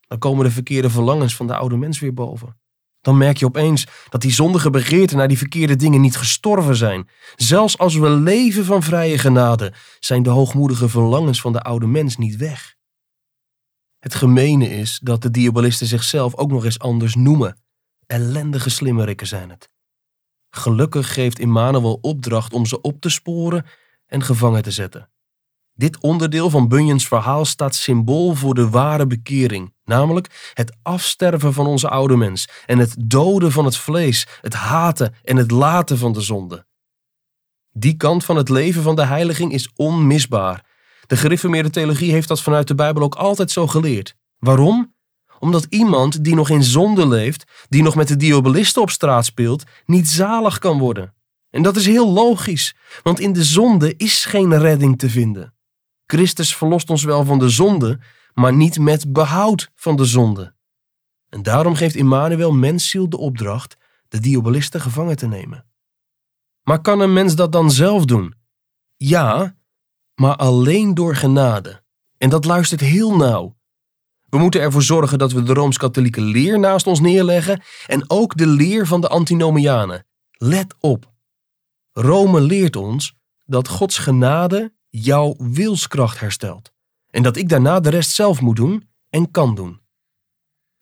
Dan 0.00 0.18
komen 0.18 0.44
de 0.44 0.50
verkeerde 0.50 0.90
verlangens 0.90 1.36
van 1.36 1.46
de 1.46 1.56
oude 1.56 1.76
mens 1.76 2.00
weer 2.00 2.14
boven. 2.14 2.60
Dan 3.00 3.16
merk 3.16 3.36
je 3.36 3.44
opeens 3.44 3.86
dat 4.08 4.20
die 4.20 4.32
zondige 4.32 4.70
begeerten 4.70 5.16
naar 5.16 5.28
die 5.28 5.38
verkeerde 5.38 5.76
dingen 5.76 6.00
niet 6.00 6.16
gestorven 6.16 6.76
zijn. 6.76 7.08
Zelfs 7.34 7.78
als 7.78 7.94
we 7.94 8.10
leven 8.10 8.64
van 8.64 8.82
vrije 8.82 9.18
genade, 9.18 9.72
zijn 9.98 10.22
de 10.22 10.30
hoogmoedige 10.30 10.88
verlangens 10.88 11.40
van 11.40 11.52
de 11.52 11.62
oude 11.62 11.86
mens 11.86 12.16
niet 12.16 12.36
weg. 12.36 12.76
Het 13.98 14.14
gemene 14.14 14.68
is 14.68 15.00
dat 15.02 15.22
de 15.22 15.30
diabolisten 15.30 15.86
zichzelf 15.86 16.34
ook 16.34 16.50
nog 16.50 16.64
eens 16.64 16.78
anders 16.78 17.14
noemen. 17.14 17.58
Ellendige 18.06 18.70
slimmerikken 18.70 19.26
zijn 19.26 19.50
het. 19.50 19.70
Gelukkig 20.50 21.12
geeft 21.12 21.38
Immanuel 21.38 21.98
opdracht 22.00 22.52
om 22.52 22.66
ze 22.66 22.80
op 22.80 23.00
te 23.00 23.08
sporen 23.08 23.66
en 24.06 24.22
gevangen 24.22 24.62
te 24.62 24.70
zetten. 24.70 25.10
Dit 25.74 26.00
onderdeel 26.00 26.50
van 26.50 26.68
Bunyan's 26.68 27.08
verhaal 27.08 27.44
staat 27.44 27.74
symbool 27.74 28.34
voor 28.34 28.54
de 28.54 28.68
ware 28.68 29.06
bekering, 29.06 29.74
namelijk 29.84 30.50
het 30.54 30.76
afsterven 30.82 31.52
van 31.52 31.66
onze 31.66 31.88
oude 31.88 32.16
mens 32.16 32.48
en 32.66 32.78
het 32.78 32.94
doden 32.98 33.52
van 33.52 33.64
het 33.64 33.76
vlees, 33.76 34.26
het 34.40 34.54
haten 34.54 35.14
en 35.22 35.36
het 35.36 35.50
laten 35.50 35.98
van 35.98 36.12
de 36.12 36.20
zonde. 36.20 36.66
Die 37.72 37.96
kant 37.96 38.24
van 38.24 38.36
het 38.36 38.48
leven 38.48 38.82
van 38.82 38.96
de 38.96 39.04
heiliging 39.04 39.52
is 39.52 39.70
onmisbaar. 39.74 40.64
De 41.06 41.16
gereformeerde 41.16 41.70
theologie 41.70 42.12
heeft 42.12 42.28
dat 42.28 42.42
vanuit 42.42 42.68
de 42.68 42.74
Bijbel 42.74 43.02
ook 43.02 43.14
altijd 43.14 43.50
zo 43.50 43.66
geleerd. 43.66 44.16
Waarom? 44.38 44.94
Omdat 45.38 45.66
iemand 45.68 46.24
die 46.24 46.34
nog 46.34 46.50
in 46.50 46.64
zonde 46.64 47.08
leeft, 47.08 47.44
die 47.68 47.82
nog 47.82 47.94
met 47.94 48.08
de 48.08 48.16
diabolisten 48.16 48.82
op 48.82 48.90
straat 48.90 49.24
speelt, 49.24 49.64
niet 49.86 50.08
zalig 50.08 50.58
kan 50.58 50.78
worden. 50.78 51.14
En 51.56 51.62
dat 51.62 51.76
is 51.76 51.86
heel 51.86 52.12
logisch, 52.12 52.74
want 53.02 53.20
in 53.20 53.32
de 53.32 53.44
zonde 53.44 53.96
is 53.96 54.24
geen 54.24 54.58
redding 54.58 54.98
te 54.98 55.10
vinden. 55.10 55.54
Christus 56.06 56.56
verlost 56.56 56.90
ons 56.90 57.04
wel 57.04 57.24
van 57.24 57.38
de 57.38 57.48
zonde, 57.48 58.00
maar 58.34 58.52
niet 58.52 58.78
met 58.78 59.12
behoud 59.12 59.70
van 59.74 59.96
de 59.96 60.04
zonde. 60.04 60.54
En 61.28 61.42
daarom 61.42 61.74
geeft 61.74 61.94
Immanuel 61.94 62.52
mensziel 62.52 63.08
de 63.08 63.16
opdracht 63.18 63.76
de 64.08 64.20
diabolisten 64.20 64.80
gevangen 64.80 65.16
te 65.16 65.26
nemen. 65.26 65.66
Maar 66.62 66.80
kan 66.80 67.00
een 67.00 67.12
mens 67.12 67.34
dat 67.34 67.52
dan 67.52 67.70
zelf 67.70 68.04
doen? 68.04 68.34
Ja, 68.96 69.56
maar 70.14 70.36
alleen 70.36 70.94
door 70.94 71.16
genade. 71.16 71.82
En 72.18 72.30
dat 72.30 72.44
luistert 72.44 72.80
heel 72.80 73.16
nauw. 73.16 73.56
We 74.28 74.38
moeten 74.38 74.60
ervoor 74.60 74.82
zorgen 74.82 75.18
dat 75.18 75.32
we 75.32 75.42
de 75.42 75.52
rooms-katholieke 75.52 76.20
leer 76.20 76.58
naast 76.58 76.86
ons 76.86 77.00
neerleggen 77.00 77.62
en 77.86 78.10
ook 78.10 78.36
de 78.36 78.46
leer 78.46 78.86
van 78.86 79.00
de 79.00 79.08
antinomianen. 79.08 80.06
Let 80.30 80.74
op. 80.80 81.14
Rome 81.98 82.40
leert 82.40 82.76
ons 82.76 83.14
dat 83.44 83.68
Gods 83.68 83.98
genade 83.98 84.72
jouw 84.88 85.34
wilskracht 85.38 86.20
herstelt 86.20 86.72
en 87.10 87.22
dat 87.22 87.36
ik 87.36 87.48
daarna 87.48 87.80
de 87.80 87.88
rest 87.88 88.10
zelf 88.10 88.40
moet 88.40 88.56
doen 88.56 88.88
en 89.10 89.30
kan 89.30 89.54
doen. 89.54 89.80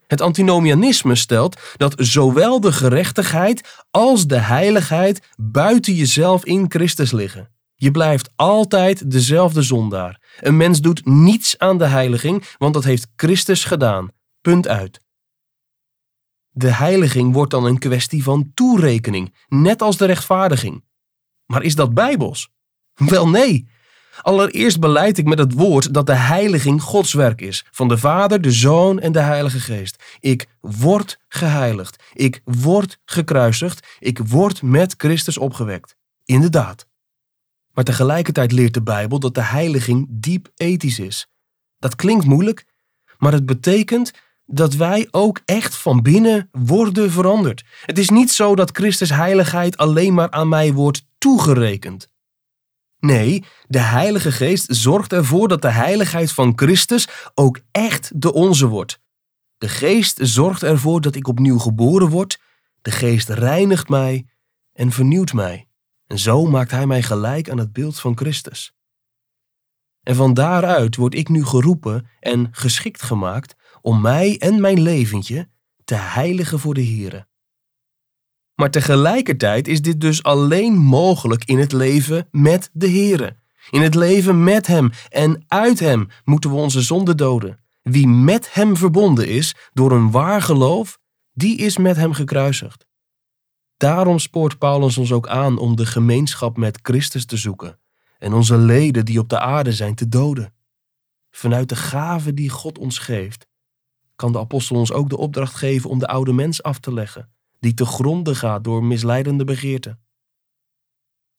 Het 0.07 0.21
antinomianisme 0.21 1.15
stelt 1.15 1.61
dat 1.77 1.95
zowel 1.97 2.61
de 2.61 2.73
gerechtigheid 2.73 3.85
als 3.91 4.27
de 4.27 4.39
heiligheid 4.39 5.29
buiten 5.37 5.95
jezelf 5.95 6.45
in 6.45 6.71
Christus 6.71 7.13
liggen. 7.13 7.51
Je 7.75 7.91
blijft 7.91 8.31
altijd 8.37 9.11
dezelfde 9.11 9.63
zondaar. 9.63 10.21
Een 10.41 10.57
mens 10.57 10.81
doet 10.81 11.07
niets 11.07 11.59
aan 11.59 11.79
de 11.79 11.87
heiliging, 11.87 12.45
want 12.59 12.75
dat 12.75 12.85
heeft 12.85 13.07
Christus 13.17 13.65
gedaan. 13.65 14.09
Punt 14.41 14.69
uit. 14.69 15.01
De 16.51 16.71
heiliging 16.71 17.33
wordt 17.33 17.51
dan 17.51 17.65
een 17.65 17.79
kwestie 17.79 18.23
van 18.23 18.51
toerekening, 18.55 19.35
net 19.49 19.83
als 19.83 19.97
de 19.97 20.05
rechtvaardiging. 20.05 20.84
Maar 21.47 21.63
is 21.63 21.75
dat 21.75 21.95
bijbels? 21.95 22.51
Wel 22.95 23.29
nee. 23.29 23.73
Allereerst 24.23 24.81
beleid 24.81 25.19
ik 25.19 25.27
met 25.27 25.39
het 25.39 25.53
woord 25.53 25.95
dat 25.95 26.07
de 26.07 26.15
heiliging 26.15 26.83
Gods 26.83 27.13
werk 27.13 27.41
is, 27.41 27.65
van 27.71 27.89
de 27.89 27.99
Vader, 27.99 28.41
de 28.41 28.53
Zoon 28.53 29.01
en 29.01 29.13
de 29.13 29.21
Heilige 29.21 29.61
Geest. 29.61 30.17
Ik 30.21 30.47
word 30.61 31.19
geheiligd, 31.29 32.03
ik 32.13 32.41
word 32.45 32.99
gekruisigd, 33.05 33.97
ik 33.99 34.19
word 34.19 34.63
met 34.63 34.95
Christus 34.97 35.39
opgewekt. 35.39 35.97
Inderdaad. 36.25 36.87
Maar 37.73 37.85
tegelijkertijd 37.85 38.53
leert 38.53 38.75
de 38.75 38.83
Bijbel 38.83 39.19
dat 39.19 39.35
de 39.35 39.43
heiliging 39.43 40.07
diep 40.11 40.49
ethisch 40.55 40.99
is. 40.99 41.27
Dat 41.79 41.97
klinkt 41.97 42.25
moeilijk, 42.25 42.67
maar 43.19 43.33
het 43.33 43.47
betekent 43.47 44.11
dat 44.47 44.75
wij 44.75 45.09
ook 45.11 45.41
echt 45.45 45.77
van 45.77 46.03
binnen 46.03 46.49
worden 46.53 47.11
veranderd. 47.11 47.65
Het 47.85 47.99
is 47.99 48.09
niet 48.09 48.31
zo 48.31 48.55
dat 48.55 48.77
Christus 48.77 49.11
heiligheid 49.11 49.77
alleen 49.77 50.15
maar 50.15 50.31
aan 50.31 50.49
mij 50.49 50.73
wordt 50.73 51.07
toegerekend. 51.19 52.13
Nee, 52.99 53.45
de 53.67 53.79
Heilige 53.79 54.33
Geest 54.33 54.67
zorgt 54.75 55.13
ervoor 55.13 55.49
dat 55.49 55.63
de 55.63 55.71
heiligheid 55.71 56.33
van 56.33 56.53
Christus 56.57 57.09
ook 57.35 57.61
echt 57.71 58.21
de 58.21 58.33
onze 58.33 58.67
wordt. 58.67 59.01
De 59.59 59.69
Geest 59.69 60.19
zorgt 60.23 60.63
ervoor 60.63 61.01
dat 61.01 61.15
ik 61.15 61.29
opnieuw 61.29 61.59
geboren 61.59 62.09
word. 62.09 62.41
De 62.83 62.91
Geest 62.91 63.29
reinigt 63.29 63.89
mij 63.89 64.27
en 64.73 64.91
vernieuwt 64.91 65.33
mij. 65.33 65.69
En 66.07 66.19
zo 66.19 66.45
maakt 66.47 66.71
Hij 66.71 66.87
mij 66.87 67.03
gelijk 67.03 67.51
aan 67.51 67.59
het 67.59 67.73
beeld 67.73 68.01
van 68.01 68.17
Christus. 68.17 68.75
En 70.03 70.15
van 70.15 70.35
daaruit 70.35 70.97
word 70.97 71.15
ik 71.15 71.29
nu 71.29 71.45
geroepen 71.45 72.07
en 72.21 72.49
geschikt 72.51 73.03
gemaakt 73.03 73.55
om 73.85 74.01
mij 74.01 74.39
en 74.39 74.61
mijn 74.61 74.81
leventje 74.81 75.49
te 75.85 75.95
heiligen 75.95 76.59
voor 76.59 76.75
de 76.75 76.87
Here. 76.87 77.27
Maar 78.55 78.71
tegelijkertijd 78.71 79.69
is 79.69 79.83
dit 79.83 80.01
dus 80.01 80.23
alleen 80.23 80.77
mogelijk 80.77 81.45
in 81.45 81.59
het 81.59 81.73
leven 81.73 82.29
met 82.31 82.71
de 82.73 82.91
Here. 82.91 83.37
In 83.71 83.83
het 83.83 83.95
leven 83.95 84.45
met 84.45 84.67
Hem 84.67 84.91
en 85.09 85.45
uit 85.49 85.81
Hem 85.81 86.09
moeten 86.25 86.51
we 86.51 86.57
onze 86.57 86.83
zonde 86.83 87.15
doden. 87.15 87.59
Wie 87.83 88.07
met 88.07 88.55
Hem 88.55 88.77
verbonden 88.77 89.29
is 89.29 89.55
door 89.73 89.93
een 89.93 90.11
waar 90.11 90.43
geloof, 90.43 90.99
die 91.33 91.57
is 91.57 91.77
met 91.77 91.97
Hem 91.97 92.13
gekruisigd. 92.13 92.87
Daarom 93.77 94.19
spoort 94.19 94.59
Paulus 94.59 94.99
ons 94.99 95.13
ook 95.13 95.29
aan 95.29 95.59
om 95.59 95.77
de 95.77 95.87
gemeenschap 95.87 96.57
met 96.57 96.79
Christus 96.83 97.25
te 97.25 97.37
zoeken 97.37 97.79
en 98.19 98.33
onze 98.33 98.57
leden 98.57 99.05
die 99.05 99.19
op 99.19 99.29
de 99.29 99.39
aarde 99.39 99.73
zijn 99.73 99.95
te 99.95 100.09
doden. 100.09 100.55
Vanuit 101.31 101.69
de 101.69 101.77
gave 101.77 102.35
die 102.35 102.49
God 102.49 102.79
ons 102.79 102.99
geeft, 102.99 103.47
kan 104.25 104.33
de 104.33 104.39
apostel 104.39 104.77
ons 104.77 104.93
ook 104.93 105.09
de 105.09 105.17
opdracht 105.17 105.55
geven 105.55 105.91
om 105.91 105.99
de 105.99 106.07
oude 106.07 106.33
mens 106.33 106.63
af 106.63 106.79
te 106.79 106.93
leggen, 106.93 107.31
die 107.59 107.75
te 107.75 107.85
gronde 107.85 108.35
gaat 108.35 108.65
door 108.65 108.85
misleidende 108.85 109.45
begeerten. 109.45 110.01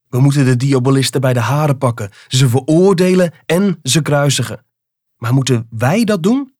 We 0.10 0.20
moeten 0.20 0.46
de 0.46 0.56
diabolisten 0.56 1.22
bij 1.22 1.34
de 1.34 1.40
haren 1.40 1.78
pakken, 1.78 2.12
ze 2.28 2.50
veroordelen 2.50 3.34
en 3.46 3.80
ze 3.84 4.02
kruisigen. 4.02 4.66
Maar 5.18 5.34
moeten 5.34 5.68
wij 5.70 6.04
dat 6.04 6.24
doen? 6.24 6.56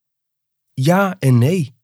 Ja 0.74 1.16
en 1.20 1.38
nee. 1.38 1.76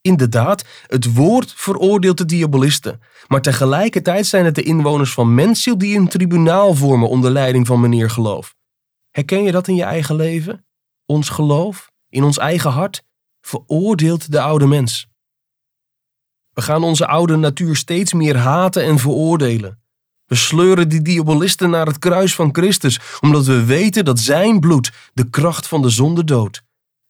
Inderdaad, 0.00 0.64
het 0.86 1.14
woord 1.14 1.52
veroordeelt 1.52 2.18
de 2.18 2.24
diabolisten, 2.24 3.00
maar 3.26 3.42
tegelijkertijd 3.42 4.26
zijn 4.26 4.44
het 4.44 4.54
de 4.54 4.62
inwoners 4.62 5.12
van 5.12 5.34
Mensiel 5.34 5.78
die 5.78 5.98
een 5.98 6.08
tribunaal 6.08 6.74
vormen 6.74 7.08
onder 7.08 7.30
leiding 7.30 7.66
van 7.66 7.80
meneer 7.80 8.10
geloof. 8.10 8.54
Herken 9.10 9.42
je 9.42 9.52
dat 9.52 9.68
in 9.68 9.74
je 9.74 9.84
eigen 9.84 10.16
leven? 10.16 10.66
Ons 11.06 11.28
geloof, 11.28 11.90
in 12.08 12.24
ons 12.24 12.38
eigen 12.38 12.70
hart, 12.70 13.06
veroordeelt 13.48 14.32
de 14.32 14.40
oude 14.40 14.66
mens. 14.66 15.06
We 16.52 16.62
gaan 16.62 16.82
onze 16.82 17.06
oude 17.06 17.36
natuur 17.36 17.76
steeds 17.76 18.12
meer 18.12 18.36
haten 18.36 18.82
en 18.84 18.98
veroordelen. 18.98 19.82
We 20.24 20.34
sleuren 20.34 20.88
die 20.88 21.02
diabolisten 21.02 21.70
naar 21.70 21.86
het 21.86 21.98
kruis 21.98 22.34
van 22.34 22.54
Christus, 22.54 23.00
omdat 23.20 23.46
we 23.46 23.64
weten 23.64 24.04
dat 24.04 24.18
zijn 24.18 24.60
bloed 24.60 24.92
de 25.14 25.30
kracht 25.30 25.66
van 25.66 25.82
de 25.82 25.90
zonde 25.90 26.24
doodt. 26.24 26.62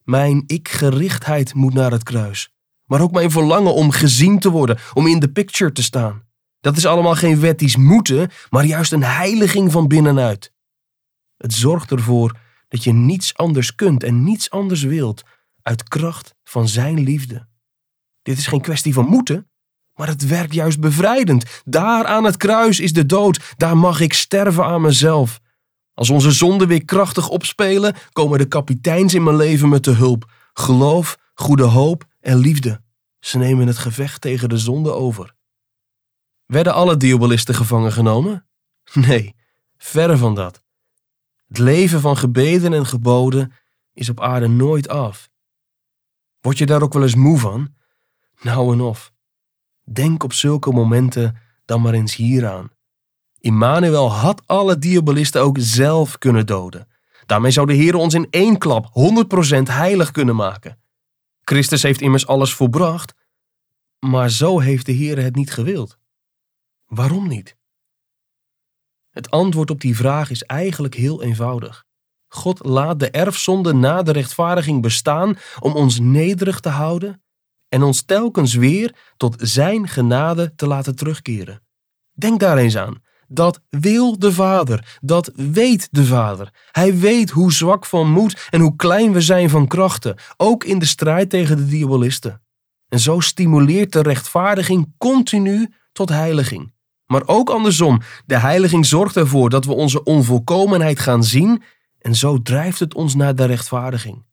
Mijn 0.05 0.43
ik-gerichtheid 0.47 1.55
moet 1.55 1.75
naar 1.75 1.91
het 1.91 2.03
kruis 2.03 2.51
maar 2.89 3.01
ook 3.01 3.13
mijn 3.13 3.31
verlangen 3.31 3.75
om 3.75 3.91
gezien 3.91 4.39
te 4.39 4.51
worden, 4.51 4.79
om 4.95 5.07
in 5.07 5.19
de 5.19 5.29
picture 5.29 5.73
te 5.73 5.83
staan. 5.83 6.23
Dat 6.61 6.77
is 6.77 6.87
allemaal 6.87 7.15
geen 7.15 7.41
wettisch 7.41 7.77
moeten, 7.77 8.31
maar 8.51 8.65
juist 8.65 8.93
een 8.93 9.03
heiliging 9.03 9.73
van 9.73 9.89
binnenuit. 9.89 10.53
Het 11.37 11.53
zorgt 11.53 11.91
ervoor 11.91 12.39
dat 12.69 12.85
je 12.85 12.93
niets 12.93 13.37
anders 13.37 13.75
kunt 13.75 14.03
en 14.03 14.25
niets 14.25 14.51
anders 14.51 14.83
wilt 14.83 15.23
uit 15.69 15.89
kracht 15.89 16.35
van 16.45 16.69
Zijn 16.69 17.01
liefde. 17.01 17.47
Dit 18.23 18.39
is 18.39 18.47
geen 18.47 18.61
kwestie 18.61 18.93
van 18.93 19.07
moeten, 19.07 19.51
maar 19.95 20.09
het 20.09 20.27
werkt 20.27 20.55
juist 20.55 20.81
bevrijdend. 20.81 21.63
Daar 21.65 22.07
aan 22.07 22.25
het 22.25 22.37
kruis 22.37 22.81
is 22.81 22.93
de 22.93 23.07
dood, 23.07 23.55
daar 23.57 23.77
mag 23.77 24.01
ik 24.01 24.13
sterven 24.13 24.65
aan 24.65 24.81
mezelf. 24.81 25.41
Als 25.95 26.11
onze 26.11 26.31
zonden 26.31 26.69
weer 26.69 26.85
krachtig 26.85 27.29
opspelen, 27.29 27.95
komen 28.13 28.39
de 28.39 28.49
kapiteins 28.49 29.15
in 29.15 29.23
mijn 29.23 29.37
leven 29.37 29.69
me 29.69 29.81
te 29.81 29.91
hulp. 29.91 30.33
Geloof, 30.53 31.19
goede 31.35 31.65
hoop 31.65 32.05
en 32.21 32.37
liefde. 32.37 32.83
Ze 33.21 33.39
nemen 33.39 33.67
het 33.67 33.79
gevecht 33.79 34.21
tegen 34.21 34.49
de 34.49 34.59
zonde 34.59 34.93
over. 34.93 35.35
Werden 36.47 36.75
alle 36.75 36.97
diabolisten 36.97 37.55
gevangen 37.55 37.93
genomen? 37.93 38.47
Nee, 39.09 39.35
verre 39.77 40.17
van 40.17 40.35
dat. 40.35 40.63
Het 41.47 41.59
leven 41.59 42.01
van 42.01 42.17
gebeden 42.17 42.73
en 42.73 42.87
geboden 42.87 43.53
is 43.93 44.09
op 44.09 44.21
aarde 44.21 44.49
nooit 44.49 44.89
af. 44.89 45.29
Word 46.49 46.61
je 46.61 46.67
daar 46.67 46.83
ook 46.83 46.93
wel 46.93 47.03
eens 47.03 47.15
moe 47.15 47.39
van? 47.39 47.75
Nou 48.41 48.73
en 48.73 48.81
of. 48.81 49.13
Denk 49.85 50.23
op 50.23 50.33
zulke 50.33 50.71
momenten 50.71 51.37
dan 51.65 51.81
maar 51.81 51.95
eens 51.95 52.17
hieraan. 52.17 52.71
Immanuel 53.41 54.13
had 54.13 54.47
alle 54.47 54.79
diabolisten 54.79 55.43
ook 55.43 55.57
zelf 55.61 56.19
kunnen 56.19 56.47
doden. 56.47 56.89
Daarmee 57.27 57.51
zou 57.51 57.67
de 57.67 57.73
Heer 57.73 57.95
ons 57.95 58.15
in 58.15 58.27
één 58.31 58.59
klap 58.59 58.87
100% 59.57 59.63
heilig 59.63 60.11
kunnen 60.11 60.37
maken. 60.37 60.81
Christus 61.41 61.83
heeft 61.83 62.01
immers 62.01 62.27
alles 62.27 62.55
volbracht, 62.55 63.15
maar 63.99 64.31
zo 64.31 64.61
heeft 64.61 64.87
de 64.87 64.93
Heer 64.93 65.23
het 65.23 65.35
niet 65.35 65.53
gewild. 65.53 65.99
Waarom 66.87 67.29
niet? 67.29 67.57
Het 69.11 69.31
antwoord 69.31 69.71
op 69.71 69.81
die 69.81 69.97
vraag 69.97 70.31
is 70.31 70.43
eigenlijk 70.43 70.95
heel 70.95 71.23
eenvoudig. 71.23 71.88
God 72.29 72.65
laat 72.65 73.01
de 73.01 73.11
erfzonde 73.11 73.73
na 73.73 74.03
de 74.03 74.13
rechtvaardiging 74.13 74.83
bestaan 74.83 75.37
om 75.61 75.73
ons 75.73 75.99
nederig 76.01 76.61
te 76.61 76.69
houden 76.69 77.23
en 77.69 77.83
ons 77.83 78.03
telkens 78.03 78.55
weer 78.55 78.95
tot 79.17 79.37
Zijn 79.39 79.89
genade 79.89 80.55
te 80.55 80.67
laten 80.67 80.97
terugkeren. 80.97 81.63
Denk 82.13 82.41
daar 82.41 82.57
eens 82.57 82.77
aan. 82.77 83.03
Dat 83.29 83.61
wil 83.69 84.19
de 84.19 84.33
Vader. 84.33 84.99
Dat 85.01 85.31
weet 85.35 85.89
de 85.91 86.05
Vader. 86.05 86.53
Hij 86.71 86.99
weet 86.99 87.31
hoe 87.31 87.53
zwak 87.53 87.87
van 87.87 88.11
moed 88.11 88.47
en 88.51 88.61
hoe 88.61 88.77
klein 88.77 89.13
we 89.13 89.21
zijn 89.21 89.51
van 89.51 89.67
krachten, 89.67 90.17
ook 90.37 90.65
in 90.65 90.79
de 90.79 90.87
strijd 90.87 91.31
tegen 91.31 91.57
de 91.57 91.67
diabolisten. 91.67 92.43
En 92.89 92.99
zo 92.99 93.21
stimuleert 93.21 93.93
de 93.93 94.03
rechtvaardiging 94.03 94.95
continu 94.99 95.73
tot 95.93 96.09
heiliging. 96.09 96.73
Maar 97.07 97.23
ook 97.27 97.51
andersom, 97.51 98.01
de 98.27 98.39
heiliging 98.39 98.87
zorgt 98.87 99.17
ervoor 99.17 99.51
dat 99.51 99.65
we 99.65 99.73
onze 99.73 100.03
onvolkomenheid 100.03 101.01
gaan 101.01 101.25
zien 101.25 101.63
en 101.99 102.15
zo 102.15 102.43
drijft 102.43 102.79
het 102.79 102.95
ons 102.95 103.15
naar 103.15 103.35
de 103.35 103.45
rechtvaardiging. 103.45 104.27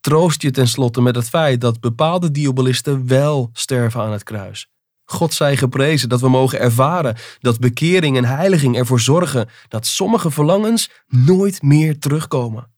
Troost 0.00 0.42
je 0.42 0.50
tenslotte 0.50 1.00
met 1.00 1.14
het 1.14 1.28
feit 1.28 1.60
dat 1.60 1.80
bepaalde 1.80 2.30
diabolisten 2.30 3.06
wel 3.06 3.50
sterven 3.52 4.00
aan 4.00 4.12
het 4.12 4.22
kruis. 4.22 4.70
God 5.04 5.34
zij 5.34 5.56
geprezen 5.56 6.08
dat 6.08 6.20
we 6.20 6.28
mogen 6.28 6.60
ervaren 6.60 7.16
dat 7.40 7.58
bekering 7.58 8.16
en 8.16 8.24
heiliging 8.24 8.76
ervoor 8.76 9.00
zorgen 9.00 9.48
dat 9.68 9.86
sommige 9.86 10.30
verlangens 10.30 10.90
nooit 11.06 11.62
meer 11.62 11.98
terugkomen. 11.98 12.70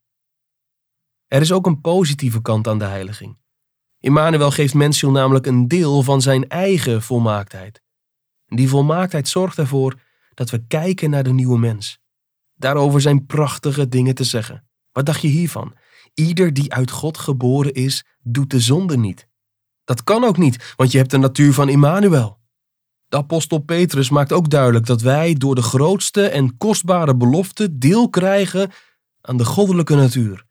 Er 1.27 1.41
is 1.41 1.53
ook 1.53 1.67
een 1.67 1.81
positieve 1.81 2.43
kant 2.43 2.69
aan 2.69 2.79
de 2.79 2.85
heiliging. 2.85 3.39
Immanuel 3.99 4.51
geeft 4.51 4.75
Mensiel 4.75 5.11
namelijk 5.11 5.47
een 5.47 5.69
deel 5.69 6.03
van 6.03 6.23
zijn 6.23 6.49
eigen 6.49 7.03
volmaaktheid. 7.03 7.83
Die 8.47 8.69
volmaaktheid 8.69 9.29
zorgt 9.29 9.59
ervoor 9.59 10.01
dat 10.35 10.51
we 10.51 10.67
kijken 10.67 11.11
naar 11.11 11.23
de 11.23 11.33
nieuwe 11.33 11.59
mens. 11.59 12.01
Daarover 12.61 13.01
zijn 13.01 13.27
prachtige 13.27 13.89
dingen 13.89 14.15
te 14.15 14.25
zeggen. 14.25 14.65
Wat 14.93 15.07
dacht 15.07 15.21
je 15.21 15.29
hiervan? 15.29 15.75
Ieder 16.15 16.53
die 16.53 16.73
uit 16.73 16.91
God 16.91 17.19
geboren 17.19 17.73
is, 17.73 18.05
doet 18.23 18.51
de 18.51 18.61
zonde 18.61 18.97
niet. 18.97 19.29
Dat 19.85 20.05
kan 20.05 20.25
ook 20.25 20.37
niet, 20.37 20.75
want 20.77 20.91
je 20.91 20.99
hebt 20.99 21.11
de 21.11 21.19
natuur 21.19 21.53
van 21.53 21.69
Immanuel. 21.69 22.39
De 23.09 23.17
apostel 23.17 23.59
Petrus 23.59 24.11
maakt 24.11 24.33
ook 24.33 24.51
duidelijk 24.51 24.87
dat 24.87 25.01
wij 25.01 25.35
door 25.35 25.55
de 25.55 25.63
grootste 25.63 26.29
en 26.29 26.57
kostbare 26.57 27.17
belofte 27.17 27.79
deel 27.79 28.09
krijgen 28.09 28.71
aan 29.21 29.37
de 29.37 29.45
goddelijke 29.45 29.95
natuur, 29.95 30.45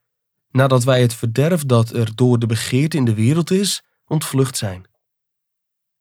nadat 0.52 0.84
wij 0.84 1.02
het 1.02 1.14
verderf 1.14 1.66
dat 1.66 1.90
er 1.90 2.16
door 2.16 2.40
de 2.40 2.46
begeerte 2.46 2.98
in 2.98 3.06
de 3.06 3.14
wereld 3.14 3.52
is, 3.52 3.84
ontvlucht 4.08 4.58
zijn. 4.58 4.86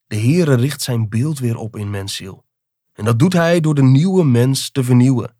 De 0.06 0.16
Heere 0.16 0.54
richt 0.54 0.82
zijn 0.82 1.08
beeld 1.08 1.38
weer 1.38 1.56
op 1.56 1.76
in 1.76 1.90
mensziel. 1.90 2.44
En 2.92 3.04
dat 3.04 3.18
doet 3.18 3.32
hij 3.32 3.60
door 3.60 3.74
de 3.74 3.82
nieuwe 3.82 4.24
mens 4.24 4.70
te 4.70 4.84
vernieuwen. 4.84 5.36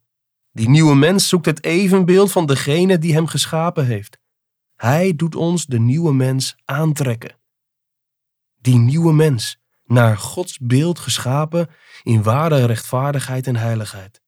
Die 0.59 0.69
nieuwe 0.69 0.95
mens 0.95 1.29
zoekt 1.29 1.47
het 1.47 1.65
evenbeeld 1.65 2.33
van 2.33 2.47
degene 2.47 2.99
die 2.99 3.13
hem 3.13 3.27
geschapen 3.27 3.87
heeft. 3.87 4.19
Hij 4.77 5.17
doet 5.17 5.35
ons 5.35 5.67
de 5.67 5.79
nieuwe 5.79 6.13
mens 6.13 6.57
aantrekken. 6.65 7.37
Die 8.61 8.79
nieuwe 8.79 9.13
mens, 9.13 9.59
naar 9.85 10.17
Gods 10.17 10.59
beeld 10.59 10.99
geschapen 10.99 11.69
in 12.03 12.23
ware 12.23 12.65
rechtvaardigheid 12.65 13.47
en 13.47 13.57
heiligheid. 13.57 14.21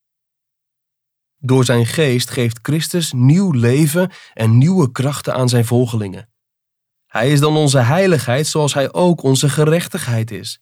Door 1.38 1.64
zijn 1.64 1.86
geest 1.86 2.30
geeft 2.30 2.58
Christus 2.62 3.12
nieuw 3.12 3.50
leven 3.50 4.10
en 4.34 4.58
nieuwe 4.58 4.92
krachten 4.92 5.34
aan 5.34 5.48
zijn 5.48 5.64
volgelingen. 5.64 6.28
Hij 7.06 7.32
is 7.32 7.40
dan 7.40 7.56
onze 7.56 7.78
heiligheid 7.78 8.46
zoals 8.46 8.74
hij 8.74 8.92
ook 8.92 9.22
onze 9.22 9.48
gerechtigheid 9.48 10.30
is. 10.30 10.60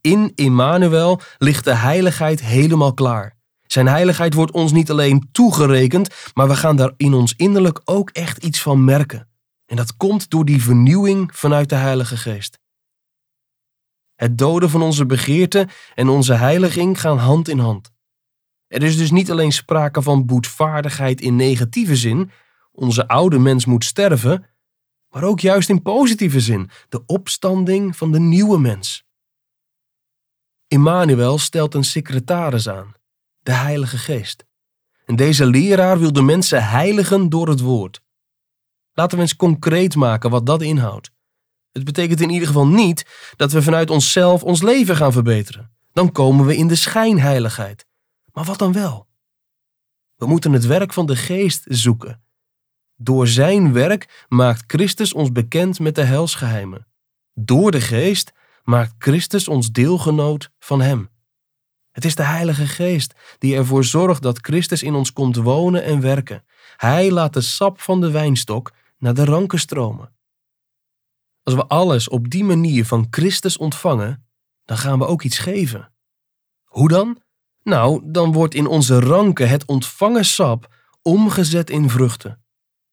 In 0.00 0.32
Immanuel 0.34 1.20
ligt 1.38 1.64
de 1.64 1.74
heiligheid 1.74 2.40
helemaal 2.40 2.94
klaar. 2.94 3.38
Zijn 3.72 3.88
heiligheid 3.88 4.34
wordt 4.34 4.52
ons 4.52 4.72
niet 4.72 4.90
alleen 4.90 5.28
toegerekend, 5.32 6.14
maar 6.34 6.48
we 6.48 6.56
gaan 6.56 6.76
daar 6.76 6.92
in 6.96 7.14
ons 7.14 7.34
innerlijk 7.36 7.80
ook 7.84 8.10
echt 8.10 8.44
iets 8.44 8.62
van 8.62 8.84
merken. 8.84 9.28
En 9.66 9.76
dat 9.76 9.96
komt 9.96 10.30
door 10.30 10.44
die 10.44 10.62
vernieuwing 10.62 11.36
vanuit 11.36 11.68
de 11.68 11.74
Heilige 11.74 12.16
Geest. 12.16 12.58
Het 14.14 14.38
doden 14.38 14.70
van 14.70 14.82
onze 14.82 15.06
begeerten 15.06 15.68
en 15.94 16.08
onze 16.08 16.32
heiliging 16.32 17.00
gaan 17.00 17.18
hand 17.18 17.48
in 17.48 17.58
hand. 17.58 17.90
Er 18.66 18.82
is 18.82 18.96
dus 18.96 19.10
niet 19.10 19.30
alleen 19.30 19.52
sprake 19.52 20.02
van 20.02 20.26
boetvaardigheid 20.26 21.20
in 21.20 21.36
negatieve 21.36 21.96
zin, 21.96 22.30
onze 22.72 23.08
oude 23.08 23.38
mens 23.38 23.64
moet 23.64 23.84
sterven, 23.84 24.46
maar 25.08 25.22
ook 25.22 25.40
juist 25.40 25.68
in 25.68 25.82
positieve 25.82 26.40
zin, 26.40 26.70
de 26.88 27.02
opstanding 27.06 27.96
van 27.96 28.12
de 28.12 28.20
nieuwe 28.20 28.58
mens. 28.58 29.04
Immanuel 30.66 31.38
stelt 31.38 31.74
een 31.74 31.84
secretaris 31.84 32.68
aan, 32.68 32.94
de 33.42 33.52
Heilige 33.52 33.98
Geest. 33.98 34.44
En 35.04 35.16
deze 35.16 35.46
leraar 35.46 35.98
wil 35.98 36.12
de 36.12 36.22
mensen 36.22 36.68
heiligen 36.68 37.28
door 37.28 37.48
het 37.48 37.60
woord. 37.60 38.00
Laten 38.92 39.16
we 39.16 39.22
eens 39.22 39.36
concreet 39.36 39.94
maken 39.94 40.30
wat 40.30 40.46
dat 40.46 40.62
inhoudt. 40.62 41.10
Het 41.72 41.84
betekent 41.84 42.20
in 42.20 42.30
ieder 42.30 42.46
geval 42.46 42.66
niet 42.66 43.32
dat 43.36 43.52
we 43.52 43.62
vanuit 43.62 43.90
onszelf 43.90 44.42
ons 44.42 44.62
leven 44.62 44.96
gaan 44.96 45.12
verbeteren. 45.12 45.72
Dan 45.92 46.12
komen 46.12 46.46
we 46.46 46.56
in 46.56 46.68
de 46.68 46.74
schijnheiligheid. 46.74 47.86
Maar 48.32 48.44
wat 48.44 48.58
dan 48.58 48.72
wel? 48.72 49.08
We 50.16 50.26
moeten 50.26 50.52
het 50.52 50.66
werk 50.66 50.92
van 50.92 51.06
de 51.06 51.16
geest 51.16 51.64
zoeken. 51.68 52.22
Door 52.96 53.28
zijn 53.28 53.72
werk 53.72 54.26
maakt 54.28 54.64
Christus 54.66 55.12
ons 55.12 55.32
bekend 55.32 55.78
met 55.78 55.94
de 55.94 56.02
helsgeheimen. 56.02 56.86
Door 57.34 57.70
de 57.70 57.80
geest 57.80 58.32
maakt 58.62 58.94
Christus 58.98 59.48
ons 59.48 59.70
deelgenoot 59.72 60.50
van 60.58 60.80
hem. 60.80 61.09
Het 61.90 62.04
is 62.04 62.14
de 62.14 62.22
Heilige 62.22 62.66
Geest 62.66 63.14
die 63.38 63.56
ervoor 63.56 63.84
zorgt 63.84 64.22
dat 64.22 64.38
Christus 64.38 64.82
in 64.82 64.94
ons 64.94 65.12
komt 65.12 65.36
wonen 65.36 65.84
en 65.84 66.00
werken. 66.00 66.44
Hij 66.76 67.10
laat 67.10 67.32
de 67.32 67.40
sap 67.40 67.80
van 67.80 68.00
de 68.00 68.10
wijnstok 68.10 68.72
naar 68.98 69.14
de 69.14 69.24
ranken 69.24 69.58
stromen. 69.58 70.12
Als 71.42 71.54
we 71.54 71.66
alles 71.66 72.08
op 72.08 72.30
die 72.30 72.44
manier 72.44 72.86
van 72.86 73.06
Christus 73.10 73.56
ontvangen, 73.56 74.26
dan 74.64 74.76
gaan 74.76 74.98
we 74.98 75.06
ook 75.06 75.22
iets 75.22 75.38
geven. 75.38 75.92
Hoe 76.64 76.88
dan? 76.88 77.22
Nou, 77.62 78.00
dan 78.04 78.32
wordt 78.32 78.54
in 78.54 78.66
onze 78.66 79.00
ranken 79.00 79.48
het 79.48 79.64
ontvangen 79.64 80.24
sap 80.24 80.74
omgezet 81.02 81.70
in 81.70 81.90
vruchten. 81.90 82.44